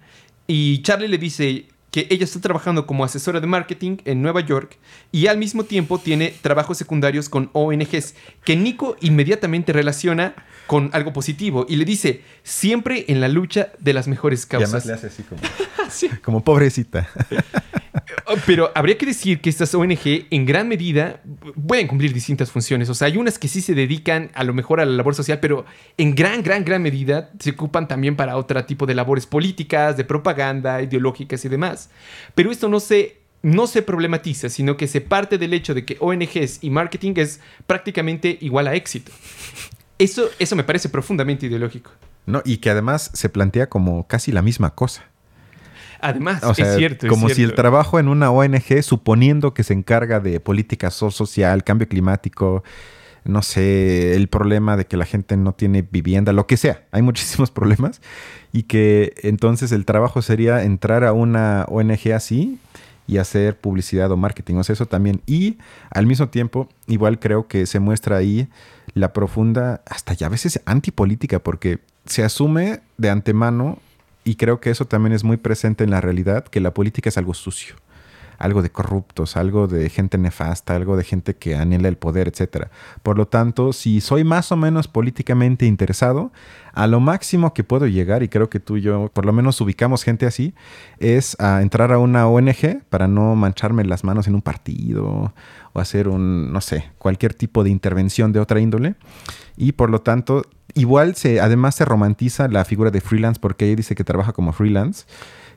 [0.48, 4.78] y Charlie le dice, que ella está trabajando como asesora de marketing en Nueva York
[5.12, 10.36] y al mismo tiempo tiene trabajos secundarios con ONGs que Nico inmediatamente relaciona
[10.70, 14.70] con algo positivo y le dice siempre en la lucha de las mejores causas.
[14.70, 15.42] Y además le hace así como,
[16.24, 17.10] como pobrecita.
[18.26, 21.22] Oh, pero habría que decir que estas ONG en gran medida
[21.68, 22.90] pueden cumplir distintas funciones.
[22.90, 25.40] O sea, hay unas que sí se dedican a lo mejor a la labor social,
[25.40, 25.66] pero
[25.98, 30.04] en gran, gran, gran medida se ocupan también para otro tipo de labores políticas, de
[30.04, 31.90] propaganda, ideológicas y demás.
[32.36, 35.98] Pero esto no se, no se problematiza, sino que se parte del hecho de que
[36.00, 39.12] ONGs y marketing es prácticamente igual a éxito.
[40.00, 41.92] Eso, eso me parece profundamente ideológico.
[42.26, 45.04] No, y que además se plantea como casi la misma cosa.
[46.02, 47.08] Además, es cierto.
[47.08, 51.88] Como si el trabajo en una ONG, suponiendo que se encarga de política social, cambio
[51.88, 52.64] climático,
[53.26, 57.02] no sé, el problema de que la gente no tiene vivienda, lo que sea, hay
[57.02, 58.02] muchísimos problemas,
[58.54, 62.60] y que entonces el trabajo sería entrar a una ONG así
[63.08, 65.22] y hacer publicidad o marketing, o sea, eso también.
[65.26, 65.58] Y
[65.90, 68.48] al mismo tiempo, igual creo que se muestra ahí
[69.00, 73.80] la profunda, hasta ya a veces antipolítica, porque se asume de antemano,
[74.24, 77.18] y creo que eso también es muy presente en la realidad, que la política es
[77.18, 77.76] algo sucio,
[78.38, 82.68] algo de corruptos, algo de gente nefasta, algo de gente que anhela el poder, etc.
[83.04, 86.32] Por lo tanto, si soy más o menos políticamente interesado,
[86.74, 89.60] a lo máximo que puedo llegar, y creo que tú y yo por lo menos
[89.62, 90.54] ubicamos gente así,
[91.00, 95.34] es a entrar a una ONG para no mancharme las manos en un partido
[95.74, 98.96] o hacer un, no sé, cualquier tipo de intervención de otra índole.
[99.58, 103.76] Y por lo tanto, igual se, además se romantiza la figura de freelance porque ella
[103.78, 105.06] dice que trabaja como freelance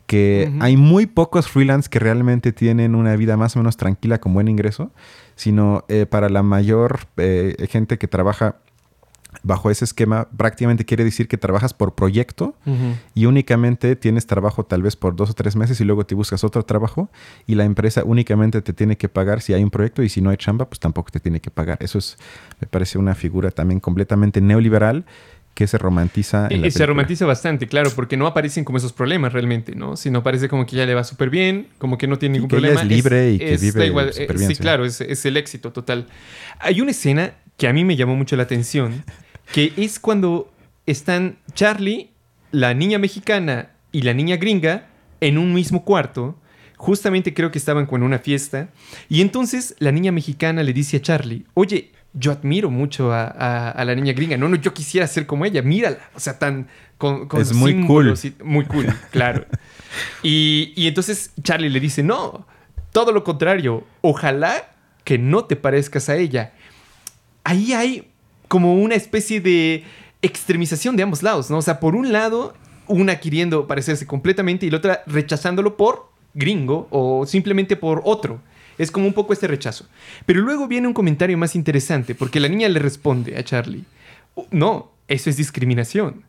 [0.06, 4.34] que hay muy pocos freelance que realmente tienen una vida más o menos tranquila con
[4.34, 4.92] buen ingreso,
[5.36, 8.56] sino eh, para la mayor eh, gente que trabaja
[9.42, 12.54] bajo ese esquema prácticamente quiere decir que trabajas por proyecto
[13.14, 16.44] y únicamente tienes trabajo tal vez por dos o tres meses y luego te buscas
[16.44, 17.10] otro trabajo
[17.46, 20.30] y la empresa únicamente te tiene que pagar si hay un proyecto y si no
[20.30, 21.78] hay chamba pues tampoco te tiene que pagar.
[21.80, 22.18] Eso es,
[22.60, 25.04] me parece una figura también completamente neoliberal
[25.54, 26.48] que se romantiza.
[26.50, 29.96] En y se romantiza bastante, claro, porque no aparecen como esos problemas realmente, ¿no?
[29.96, 32.80] Sino parece como que ya le va súper bien, como que no tiene ningún problema.
[32.80, 34.48] es libre y que vive igual, bien.
[34.48, 36.06] Sí, claro, es, es, el éxito total.
[36.58, 39.04] Hay una escena que a mí me llamó mucho la atención,
[39.52, 40.52] que es cuando
[40.86, 42.10] están Charlie,
[42.50, 44.86] la niña mexicana y la niña gringa
[45.20, 46.36] en un mismo cuarto.
[46.76, 48.68] Justamente creo que estaban con una fiesta.
[49.08, 53.94] Y entonces la niña mexicana le dice a Charlie, oye, yo admiro mucho a, la
[53.94, 54.36] niña gringa.
[54.36, 55.62] No, no, yo quisiera ser como ella.
[55.62, 55.98] Mírala.
[56.14, 56.68] O sea, tan...
[56.98, 58.14] Con, es muy cool.
[58.44, 59.46] muy cool, claro.
[60.22, 62.46] y, y entonces Charlie le dice, no,
[62.92, 63.84] todo lo contrario.
[64.02, 64.72] Ojalá
[65.04, 66.52] que no te parezcas a ella.
[67.44, 68.11] Ahí hay
[68.52, 69.82] como una especie de
[70.20, 71.56] extremización de ambos lados, ¿no?
[71.56, 72.52] O sea, por un lado,
[72.86, 78.42] una queriendo parecerse completamente y la otra rechazándolo por gringo o simplemente por otro.
[78.76, 79.86] Es como un poco este rechazo.
[80.26, 83.86] Pero luego viene un comentario más interesante, porque la niña le responde a Charlie,
[84.34, 86.22] oh, no, eso es discriminación.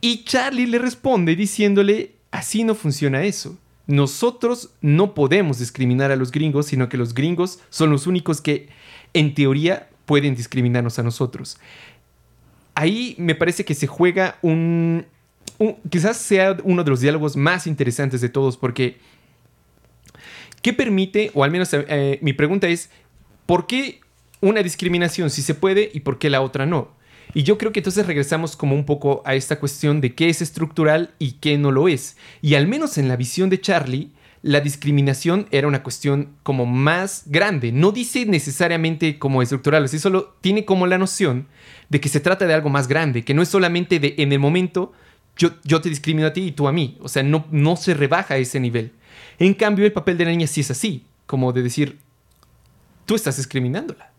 [0.00, 3.58] Y Charlie le responde diciéndole, así no funciona eso.
[3.86, 8.70] Nosotros no podemos discriminar a los gringos, sino que los gringos son los únicos que,
[9.12, 11.58] en teoría, pueden discriminarnos a nosotros.
[12.74, 15.04] Ahí me parece que se juega un,
[15.90, 18.96] quizás sea uno de los diálogos más interesantes de todos, porque
[20.62, 22.88] ¿qué permite, o al menos eh, mi pregunta es,
[23.44, 24.00] ¿por qué
[24.40, 26.96] una discriminación si se puede y por qué la otra no?
[27.34, 30.40] Y yo creo que entonces regresamos como un poco a esta cuestión de qué es
[30.40, 32.16] estructural y qué no lo es.
[32.40, 37.24] Y al menos en la visión de Charlie, la discriminación era una cuestión como más
[37.26, 37.72] grande.
[37.72, 41.48] No dice necesariamente como estructural, así solo tiene como la noción
[41.88, 44.38] de que se trata de algo más grande, que no es solamente de en el
[44.38, 44.92] momento
[45.36, 46.98] yo, yo te discrimino a ti y tú a mí.
[47.00, 48.92] O sea, no, no se rebaja a ese nivel.
[49.38, 51.98] En cambio, el papel de la niña sí es así, como de decir,
[53.06, 54.12] tú estás discriminándola.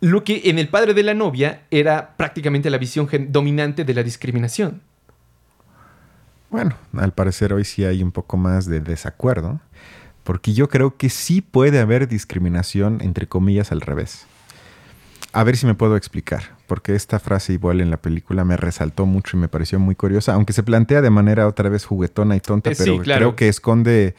[0.00, 4.02] Lo que en el padre de la novia era prácticamente la visión dominante de la
[4.02, 4.82] discriminación.
[6.50, 9.60] Bueno, al parecer hoy sí hay un poco más de desacuerdo,
[10.24, 14.26] porque yo creo que sí puede haber discriminación, entre comillas, al revés.
[15.32, 19.04] A ver si me puedo explicar, porque esta frase igual en la película me resaltó
[19.04, 22.40] mucho y me pareció muy curiosa, aunque se plantea de manera otra vez juguetona y
[22.40, 24.14] tonta, eh, pero creo que esconde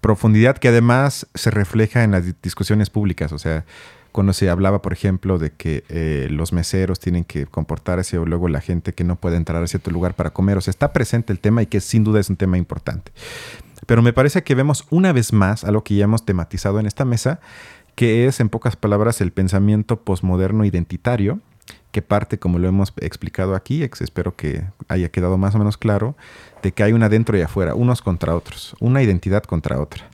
[0.00, 3.32] profundidad que además se refleja en las discusiones públicas.
[3.32, 3.64] O sea,
[4.12, 8.48] cuando se hablaba, por ejemplo, de que eh, los meseros tienen que comportarse o luego
[8.48, 10.56] la gente que no puede entrar a cierto lugar para comer.
[10.56, 13.12] O sea, está presente el tema y que sin duda es un tema importante.
[13.86, 17.04] Pero me parece que vemos una vez más algo que ya hemos tematizado en esta
[17.04, 17.40] mesa,
[17.94, 21.40] que es, en pocas palabras, el pensamiento posmoderno identitario,
[21.90, 26.16] que parte, como lo hemos explicado aquí, espero que haya quedado más o menos claro,
[26.62, 30.08] de que hay una dentro y afuera, unos contra otros, una identidad contra otra.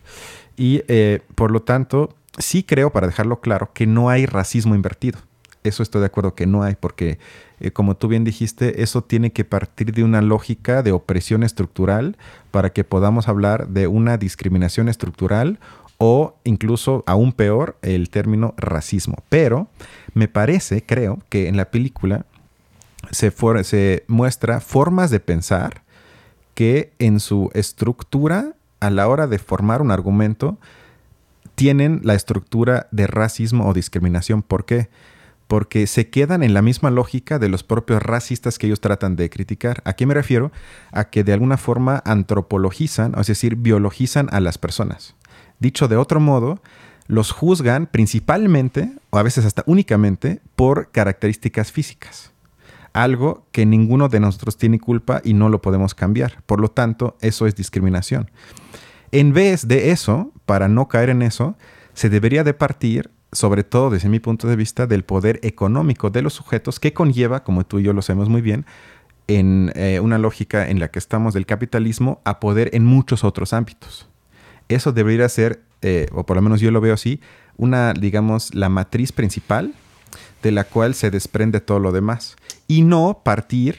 [0.56, 5.18] Y eh, por lo tanto, sí creo, para dejarlo claro, que no hay racismo invertido.
[5.62, 7.18] Eso estoy de acuerdo que no hay, porque
[7.58, 12.18] eh, como tú bien dijiste, eso tiene que partir de una lógica de opresión estructural
[12.50, 15.58] para que podamos hablar de una discriminación estructural
[15.96, 19.22] o incluso aún peor el término racismo.
[19.30, 19.68] Pero
[20.12, 22.26] me parece, creo, que en la película
[23.10, 25.82] se, se muestra formas de pensar
[26.54, 28.54] que en su estructura,
[28.86, 30.58] a la hora de formar un argumento,
[31.54, 34.42] tienen la estructura de racismo o discriminación.
[34.42, 34.88] ¿Por qué?
[35.46, 39.30] porque se quedan en la misma lógica de los propios racistas que ellos tratan de
[39.30, 39.82] criticar.
[39.84, 40.52] ¿A qué me refiero?
[40.90, 45.14] A que de alguna forma antropologizan, es decir, biologizan a las personas.
[45.58, 46.60] Dicho de otro modo,
[47.06, 52.33] los juzgan principalmente, o a veces hasta únicamente, por características físicas.
[52.94, 56.42] Algo que ninguno de nosotros tiene culpa y no lo podemos cambiar.
[56.46, 58.30] Por lo tanto, eso es discriminación.
[59.12, 61.56] En vez de eso, para no caer en eso,
[61.92, 66.22] se debería de partir sobre todo desde mi punto de vista, del poder económico de
[66.22, 68.64] los sujetos que conlleva, como tú y yo lo sabemos muy bien,
[69.26, 73.52] en eh, una lógica en la que estamos del capitalismo a poder en muchos otros
[73.52, 74.08] ámbitos.
[74.68, 77.20] Eso debería ser, eh, o por lo menos yo lo veo así,
[77.56, 79.74] una, digamos, la matriz principal
[80.42, 82.36] de la cual se desprende todo lo demás.
[82.66, 83.78] Y no partir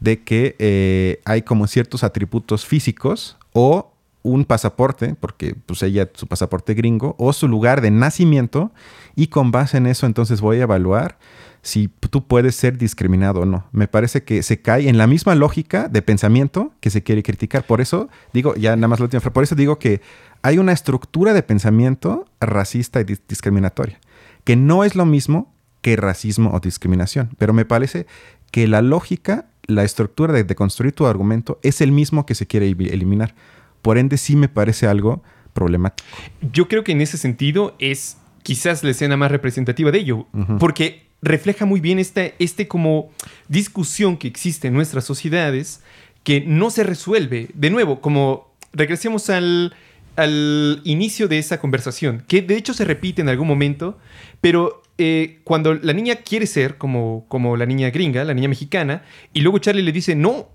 [0.00, 6.26] de que eh, hay como ciertos atributos físicos o un pasaporte, porque pues ella, su
[6.26, 8.72] pasaporte gringo, o su lugar de nacimiento,
[9.14, 11.16] y con base en eso entonces voy a evaluar
[11.62, 13.66] si tú puedes ser discriminado o no.
[13.72, 17.64] Me parece que se cae en la misma lógica de pensamiento que se quiere criticar.
[17.64, 20.00] Por eso digo, ya nada más lo última, por eso digo que
[20.42, 23.98] hay una estructura de pensamiento racista y discriminatoria,
[24.44, 25.52] que no es lo mismo
[25.86, 28.08] que racismo o discriminación, pero me parece
[28.50, 32.48] que la lógica, la estructura de, de construir tu argumento es el mismo que se
[32.48, 33.36] quiere eliminar.
[33.82, 35.22] Por ende, sí me parece algo
[35.52, 36.08] problemático.
[36.52, 40.26] Yo creo que en ese sentido es quizás la escena más representativa de ello,
[40.58, 43.10] porque refleja muy bien esta este como
[43.46, 45.84] discusión que existe en nuestras sociedades
[46.24, 47.50] que no se resuelve.
[47.54, 49.72] De nuevo, como regresemos al,
[50.16, 53.98] al inicio de esa conversación, que de hecho se repite en algún momento,
[54.40, 59.02] pero eh, cuando la niña quiere ser como, como la niña gringa, la niña mexicana,
[59.32, 60.48] y luego Charlie le dice, no,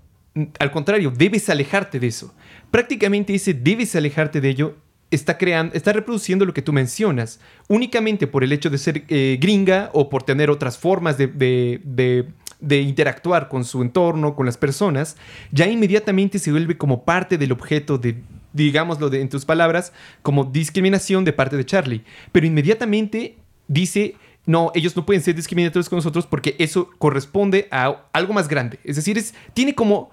[0.58, 2.34] al contrario, debes alejarte de eso
[2.72, 4.74] prácticamente ese debes alejarte de ello
[5.12, 9.38] está creando, está reproduciendo lo que tú mencionas, únicamente por el hecho de ser eh,
[9.40, 15.18] gringa o por tener otras formas de, de, interactuar con su entorno, con las personas,
[15.52, 21.24] ya inmediatamente se vuelve como parte del objeto de, digámoslo en tus palabras, como discriminación
[21.24, 22.04] de parte de Charlie.
[22.32, 23.36] Pero inmediatamente
[23.68, 28.48] dice, no, ellos no pueden ser discriminatorios con nosotros porque eso corresponde a algo más
[28.48, 28.78] grande.
[28.84, 30.10] Es decir, es, tiene como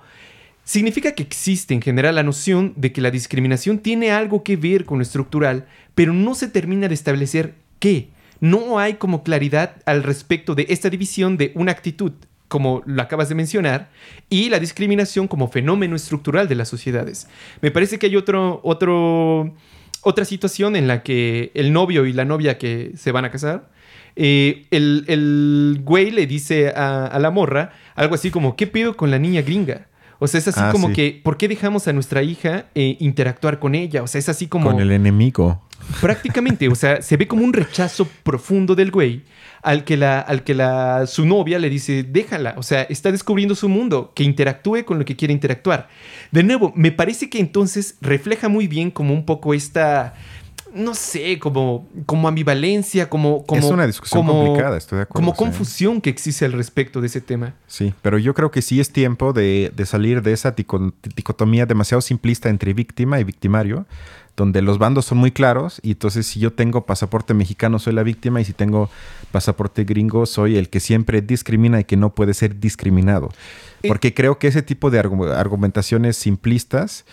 [0.64, 4.86] significa que existe en general la noción de que la discriminación tiene algo que ver
[4.86, 8.10] con lo estructural, pero no se termina de establecer qué.
[8.40, 12.14] No hay como claridad al respecto de esta división de una actitud,
[12.50, 13.90] como lo acabas de mencionar,
[14.30, 17.28] y la discriminación como fenómeno estructural de las sociedades.
[17.62, 19.56] Me parece que hay otro, otro,
[20.02, 23.70] otra situación en la que el novio y la novia que se van a casar,
[24.18, 28.98] eh, el, el, güey le dice a, a la morra algo así como, ¿qué pido
[28.98, 29.88] con la niña gringa?
[30.20, 33.60] O sea, es así ah, como que, ¿por qué dejamos a nuestra hija eh, interactuar
[33.60, 34.04] con ella?
[34.04, 34.70] O sea, es así como...
[34.70, 35.62] Con el enemigo.
[36.02, 39.24] Prácticamente, o sea, se ve como un rechazo profundo del güey
[39.62, 43.56] al que, la, al que la, su novia le dice, déjala, o sea, está descubriendo
[43.56, 45.90] su mundo, que interactúe con lo que quiere interactuar.
[46.32, 50.14] De nuevo, me parece que entonces refleja muy bien como un poco esta
[50.74, 53.60] no sé, como, como ambivalencia, como, como...
[53.60, 55.26] Es una discusión complicada, estoy de acuerdo.
[55.26, 57.56] Como confusión que existe al respecto de ese tema.
[57.68, 60.52] Sí, pero yo creo que sí es tiempo de, de salir de esa
[61.16, 63.86] dicotomía demasiado simplista entre víctima y victimario,
[64.40, 68.04] donde los bandos son muy claros y entonces si yo tengo pasaporte mexicano soy la
[68.04, 68.90] víctima y si tengo
[69.34, 73.30] pasaporte gringo soy el que siempre discrimina y que no puede ser discriminado.
[73.86, 77.06] Porque creo que ese tipo de argumentaciones simplistas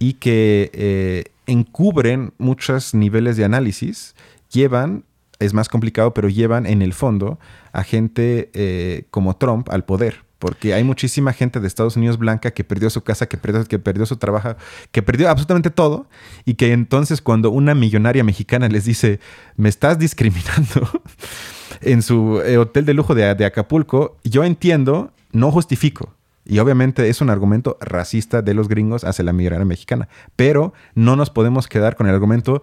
[0.00, 4.16] y que eh, encubren muchos niveles de análisis,
[4.50, 5.04] llevan,
[5.38, 7.38] es más complicado, pero llevan en el fondo
[7.72, 10.24] a gente eh, como Trump al poder.
[10.42, 13.78] Porque hay muchísima gente de Estados Unidos blanca que perdió su casa, que perdió, que
[13.78, 14.56] perdió su trabajo,
[14.90, 16.08] que perdió absolutamente todo.
[16.44, 19.20] Y que entonces cuando una millonaria mexicana les dice,
[19.54, 20.90] me estás discriminando
[21.80, 26.12] en su eh, hotel de lujo de, Acapulco, yo entiendo, no justifico
[26.44, 30.08] y obviamente es un argumento racista de los gringos hacia la migración mexicana.
[30.34, 32.62] Pero no nos podemos quedar con el argumento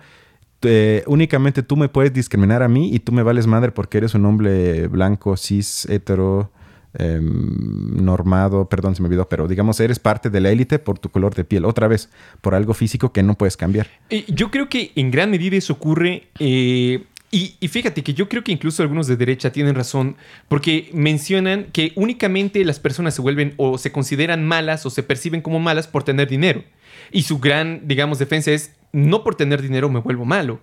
[1.08, 4.26] únicamente tú me puedes discriminar a mí y tú me vales madre porque eres un
[4.26, 6.52] hombre blanco, cis, hetero,
[6.94, 11.10] em, normado, perdón, se me olvidó, pero digamos, eres parte de la élite por tu
[11.10, 12.10] color de piel, otra vez,
[12.42, 13.88] por algo físico que no puedes cambiar.
[14.28, 18.44] yo creo que en gran medida eso ocurre eh, y, y, fíjate que yo creo
[18.44, 20.16] que incluso algunos de derecha tienen razón,
[20.48, 25.42] porque mencionan que únicamente las personas se vuelven o se consideran malas o se perciben
[25.42, 26.64] como malas por tener dinero.
[27.12, 30.60] Y su gran, digamos, defensa es, no por tener dinero me vuelvo malo.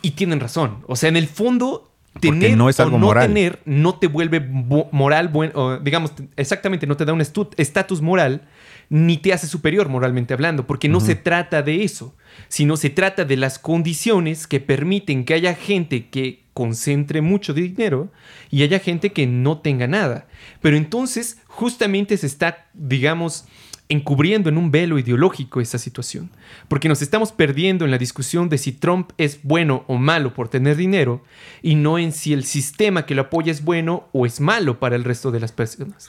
[0.00, 0.84] Y tienen razón.
[0.86, 1.90] O sea, en el fondo,
[2.20, 6.96] tener no es algo o no tener no te vuelve moral, bueno, digamos, exactamente, no
[6.96, 8.48] te da un estatus moral,
[8.88, 12.14] ni te hace superior moralmente hablando, porque no se trata de eso
[12.48, 18.12] sino se trata de las condiciones que permiten que haya gente que concentre mucho dinero
[18.50, 20.28] y haya gente que no tenga nada.
[20.60, 23.46] Pero entonces justamente se está, digamos,
[23.88, 26.30] encubriendo en un velo ideológico esa situación,
[26.68, 30.48] porque nos estamos perdiendo en la discusión de si Trump es bueno o malo por
[30.48, 31.22] tener dinero
[31.62, 34.96] y no en si el sistema que lo apoya es bueno o es malo para
[34.96, 36.08] el resto de las personas.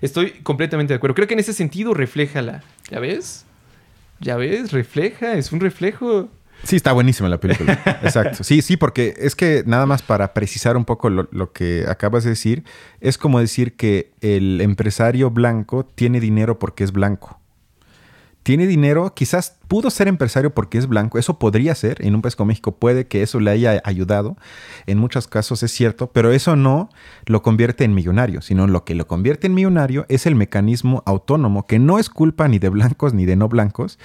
[0.00, 1.14] Estoy completamente de acuerdo.
[1.14, 3.46] Creo que en ese sentido refleja la, ¿ya ves?
[4.22, 6.28] ya ves, refleja, es un reflejo.
[6.64, 7.72] Sí, está buenísima la película.
[8.02, 8.44] Exacto.
[8.44, 12.30] Sí, sí, porque es que nada más para precisar un poco lo, que acabas de
[12.30, 12.64] decir,
[13.00, 17.38] es como decir que el empresario blanco tiene dinero porque es blanco
[18.42, 22.34] tiene dinero, quizás pudo ser empresario porque es blanco, eso podría ser, en un país
[22.34, 24.36] como México puede que eso le haya ayudado,
[24.86, 26.90] en muchos casos es cierto, pero eso no
[27.26, 31.66] lo convierte en millonario, sino lo que lo convierte en millonario es el mecanismo autónomo,
[31.66, 33.98] que no es culpa ni de blancos ni de no blancos,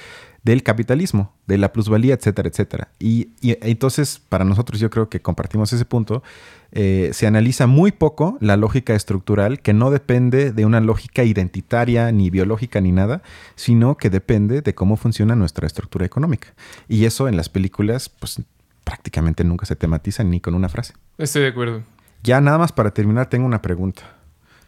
[0.48, 2.88] del capitalismo, de la plusvalía, etcétera, etcétera.
[3.00, 6.24] Y, entonces, para nosotros yo creo que compartimos ese punto,
[6.72, 12.14] eh, se analiza muy poco la lógica estructural, que no depende de una lógica identitaria,
[12.14, 13.24] ni biológica, ni nada,
[13.56, 16.54] sino que depende de cómo funciona nuestra estructura económica.
[16.88, 18.42] Y eso en las películas, pues
[18.86, 20.94] prácticamente nunca se tematiza ni con una frase.
[21.18, 21.84] Estoy de acuerdo.
[22.24, 24.04] Ya nada más para terminar, tengo una pregunta.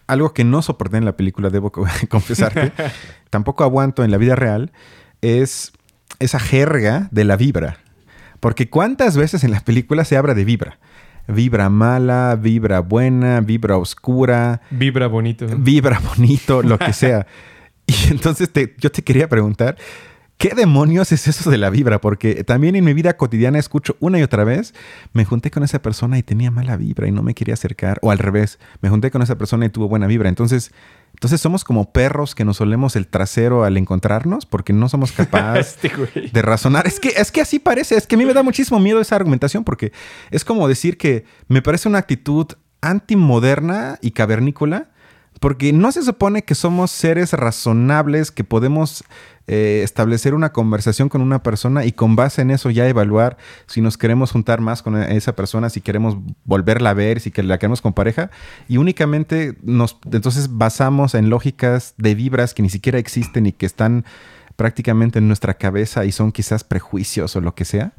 [0.07, 1.71] Algo que no soporté en la película, debo
[2.09, 2.73] confesarte,
[3.29, 4.73] tampoco aguanto en la vida real,
[5.21, 5.71] es
[6.19, 7.77] esa jerga de la vibra.
[8.39, 10.79] Porque cuántas veces en la película se habla de vibra.
[11.27, 14.61] Vibra mala, vibra buena, vibra oscura.
[14.71, 15.45] Vibra bonito.
[15.57, 17.27] Vibra bonito, lo que sea.
[17.85, 18.49] y entonces
[18.79, 19.77] yo te quería preguntar,
[20.39, 21.99] ¿Qué demonios es eso de la vibra?
[21.99, 24.73] Porque también en mi vida cotidiana escucho una y otra vez,
[25.11, 27.99] me junté con esa persona y tenía mala vibra y no me quería acercar.
[28.01, 30.29] O al revés, me junté con esa persona y tuvo buena vibra.
[30.29, 30.71] Entonces,
[31.13, 35.77] entonces somos como perros que nos olemos el trasero al encontrarnos porque no somos capaces
[35.83, 36.87] este de razonar.
[36.87, 39.15] Es que, es que así parece, es que a mí me da muchísimo miedo esa
[39.15, 39.91] argumentación porque
[40.31, 42.47] es como decir que me parece una actitud
[42.81, 44.91] antimoderna y cavernícola
[45.39, 49.03] porque no se supone que somos seres razonables, que podemos
[49.51, 53.81] eh, establecer una conversación con una persona y con base en eso ya evaluar si
[53.81, 57.81] nos queremos juntar más con esa persona, si queremos volverla a ver, si la queremos
[57.81, 58.29] con pareja.
[58.67, 63.65] Y únicamente nos entonces basamos en lógicas de vibras que ni siquiera existen y que
[63.65, 64.05] están
[64.55, 67.93] prácticamente en nuestra cabeza y son quizás prejuicios o lo que sea?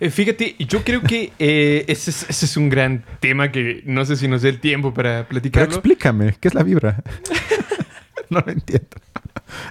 [0.00, 4.28] Eh, fíjate, yo creo que eh, ese, es, un gran tema que no sé si
[4.28, 5.68] nos dé el tiempo para platicarlo.
[5.68, 7.02] Pero explícame, ¿qué es la vibra?
[8.28, 8.88] no lo entiendo.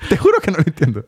[0.10, 1.06] Te juro que no lo entiendo.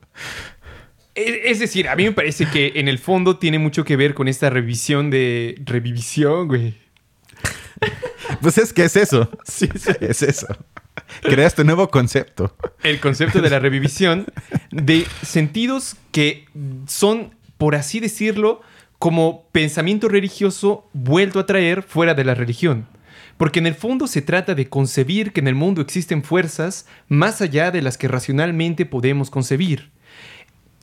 [1.14, 4.28] Es decir, a mí me parece que en el fondo tiene mucho que ver con
[4.28, 5.56] esta revisión de...
[5.66, 6.76] Revivisión, güey.
[8.42, 9.30] Pues es que es eso.
[9.44, 9.92] Sí, sí.
[10.00, 10.48] Es eso.
[11.22, 12.56] Creas tu nuevo concepto.
[12.84, 14.26] El concepto de la revivisión
[14.72, 16.46] de sentidos que
[16.88, 18.62] son, por así decirlo,
[18.98, 22.88] como pensamiento religioso vuelto a traer fuera de la religión.
[23.42, 27.42] Porque en el fondo se trata de concebir que en el mundo existen fuerzas más
[27.42, 29.90] allá de las que racionalmente podemos concebir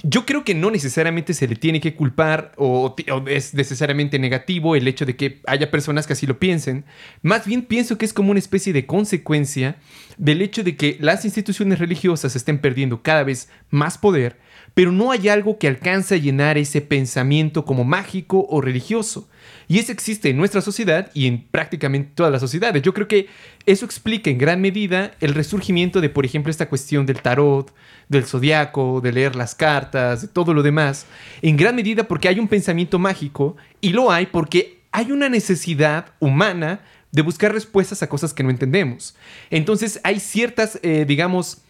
[0.05, 2.95] yo creo que no necesariamente se le tiene que culpar o,
[3.27, 6.85] es necesariamente negativo el hecho de que haya personas que así lo piensen.
[7.23, 9.77] Más bien pienso que es como una especie de consecuencia
[10.17, 14.39] del hecho de que las instituciones religiosas estén perdiendo cada vez más poder,
[14.79, 19.29] pero no hay algo que alcance a llenar ese pensamiento como mágico o religioso.
[19.67, 22.81] Y eso existe en nuestra sociedad y en prácticamente todas las sociedades.
[22.81, 23.27] Yo creo que
[23.67, 27.75] eso explica en gran medida el resurgimiento de, por ejemplo, esta cuestión del tarot,
[28.09, 31.07] del zodiaco, de leer las cartas, de todo lo demás.
[31.43, 36.13] En gran medida porque hay un pensamiento mágico y lo hay porque hay una necesidad
[36.21, 39.17] humana de buscar respuestas a cosas que no entendemos.
[39.51, 41.63] Entonces hay ciertas, eh, digamos,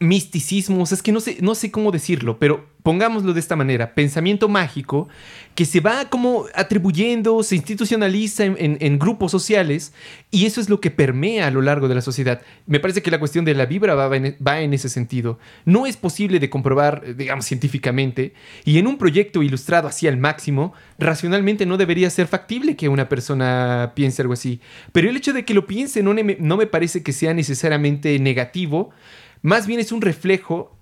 [0.00, 3.54] misticismo, o sea, es que no sé, no sé cómo decirlo, pero pongámoslo de esta
[3.54, 5.08] manera, pensamiento mágico
[5.54, 9.92] que se va como atribuyendo, se institucionaliza en, grupos sociales
[10.30, 12.40] y eso es lo que permea a lo largo de la sociedad.
[12.66, 15.38] Me parece que la cuestión de la vibra va, va en ese sentido.
[15.66, 18.32] No es posible de comprobar, digamos, científicamente
[18.64, 23.10] y en un proyecto ilustrado así al máximo, racionalmente no debería ser factible que una
[23.10, 24.60] persona piense algo así.
[24.92, 28.92] Pero el hecho de que lo piense no, no me parece que sea necesariamente negativo,
[29.42, 30.76] más bien es un reflejo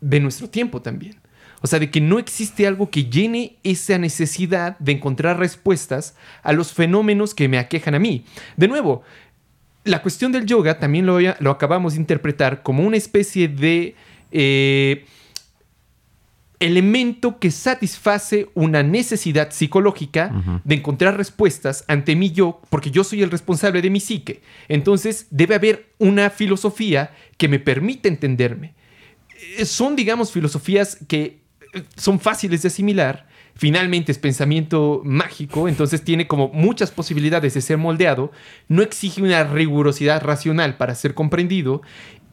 [0.00, 1.16] de nuestro tiempo también.
[1.62, 6.52] O sea, de que no existe algo que llene esa necesidad de encontrar respuestas a
[6.52, 8.24] los fenómenos que me aquejan a mí.
[8.56, 9.02] De nuevo,
[9.84, 13.94] la cuestión del yoga también lo, acabamos de interpretar como una especie de
[14.32, 15.06] eh,
[16.60, 23.22] elemento que satisface una necesidad psicológica de encontrar respuestas ante mí yo, porque yo soy
[23.22, 24.42] el responsable de mi psique.
[24.68, 28.74] Entonces debe haber una filosofía que me permita entenderme.
[29.58, 31.40] Eh, son, digamos, filosofías que
[31.74, 33.26] eh, son fáciles de asimilar.
[33.54, 38.30] Finalmente es pensamiento mágico, entonces tiene como muchas posibilidades de ser moldeado,
[38.68, 41.80] no exige una rigurosidad racional para ser comprendido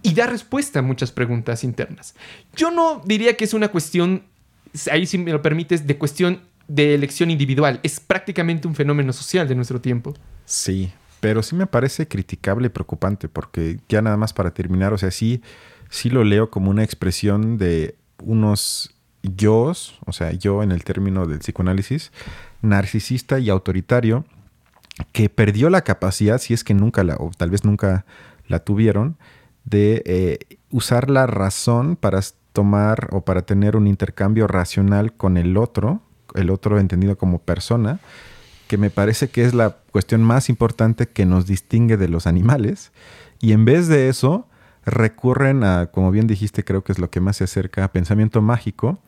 [0.04, 2.14] y da respuesta a muchas preguntas internas.
[2.56, 4.24] Yo no diría que es una cuestión,
[4.92, 7.80] ahí si me lo permites, de cuestión de elección individual.
[7.84, 10.14] Es prácticamente un fenómeno social de nuestro tiempo.
[10.46, 14.98] Sí, pero sí me parece criticable y preocupante porque ya nada más para terminar, o
[14.98, 15.42] sea, sí,
[15.90, 18.94] sí lo leo como una expresión de unos
[19.24, 19.72] yo,
[20.06, 22.12] o sea, yo en el término del psicoanálisis,
[22.62, 24.26] narcisista y autoritario,
[25.12, 28.06] que perdió la capacidad, si es que nunca la, o tal vez nunca
[28.48, 29.18] la tuvieron,
[29.66, 32.20] de eh, usar la razón para
[32.52, 36.02] tomar o para tener un intercambio racional con el otro,
[36.36, 38.00] el otro entendido como persona,
[38.68, 42.92] que me parece que es la cuestión más importante que nos distingue de los animales.
[43.40, 44.48] Y en vez de eso,
[44.86, 48.42] recurren a, como bien dijiste, creo que es lo que más se acerca a pensamiento
[48.42, 49.00] mágico,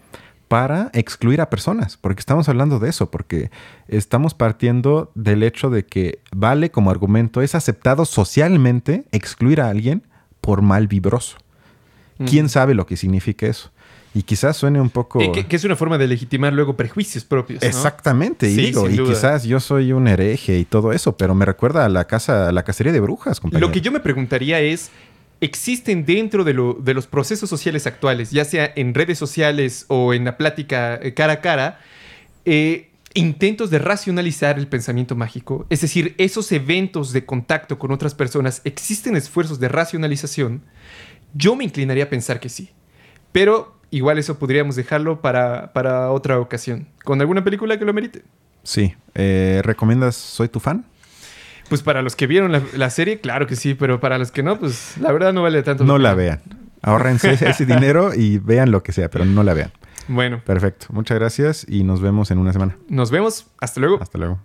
[0.48, 3.50] para excluir a personas, porque estamos hablando de eso, porque
[3.88, 10.04] estamos partiendo del hecho de que vale como argumento, es aceptado socialmente excluir a alguien
[10.46, 11.38] por mal vibroso.
[12.30, 13.72] ¿Quién sabe lo que significa eso?
[14.14, 15.20] Y quizás suene un poco...
[15.20, 17.64] que, es una forma de legitimar luego prejuicios propios.
[17.64, 21.84] Exactamente, y digo, y quizás yo soy un hereje y todo eso, pero me recuerda
[21.84, 24.92] a la casa, a la cacería de brujas, Lo que yo me preguntaría es,
[25.42, 30.38] ¿existen dentro de, los procesos sociales actuales, ya sea en redes sociales o en la
[30.38, 31.80] plática eh, cara a cara,
[32.46, 38.14] eh, intentos de racionalizar el pensamiento mágico, es decir, esos eventos de contacto con otras
[38.14, 40.62] personas, ¿existen esfuerzos de racionalización?
[41.34, 42.70] Yo me inclinaría a pensar que sí,
[43.32, 48.24] pero igual eso podríamos dejarlo para, otra ocasión, con alguna película que lo merite.
[48.64, 50.86] Sí, eh, ¿recomiendas Soy tu fan?
[51.70, 54.60] Pues para los que vieron la, serie, claro que sí, pero para los que no,
[54.60, 55.84] pues la verdad no vale tanto.
[55.84, 56.42] No la vean.
[56.82, 59.72] Ahorrense ese dinero y vean lo que sea, pero no la vean.
[60.08, 60.42] Bueno.
[60.46, 60.88] Perfecto.
[60.90, 62.78] Muchas gracias y nos vemos en una semana.
[62.88, 63.48] Nos vemos.
[63.60, 64.00] Hasta luego.
[64.02, 64.40] Hasta luego.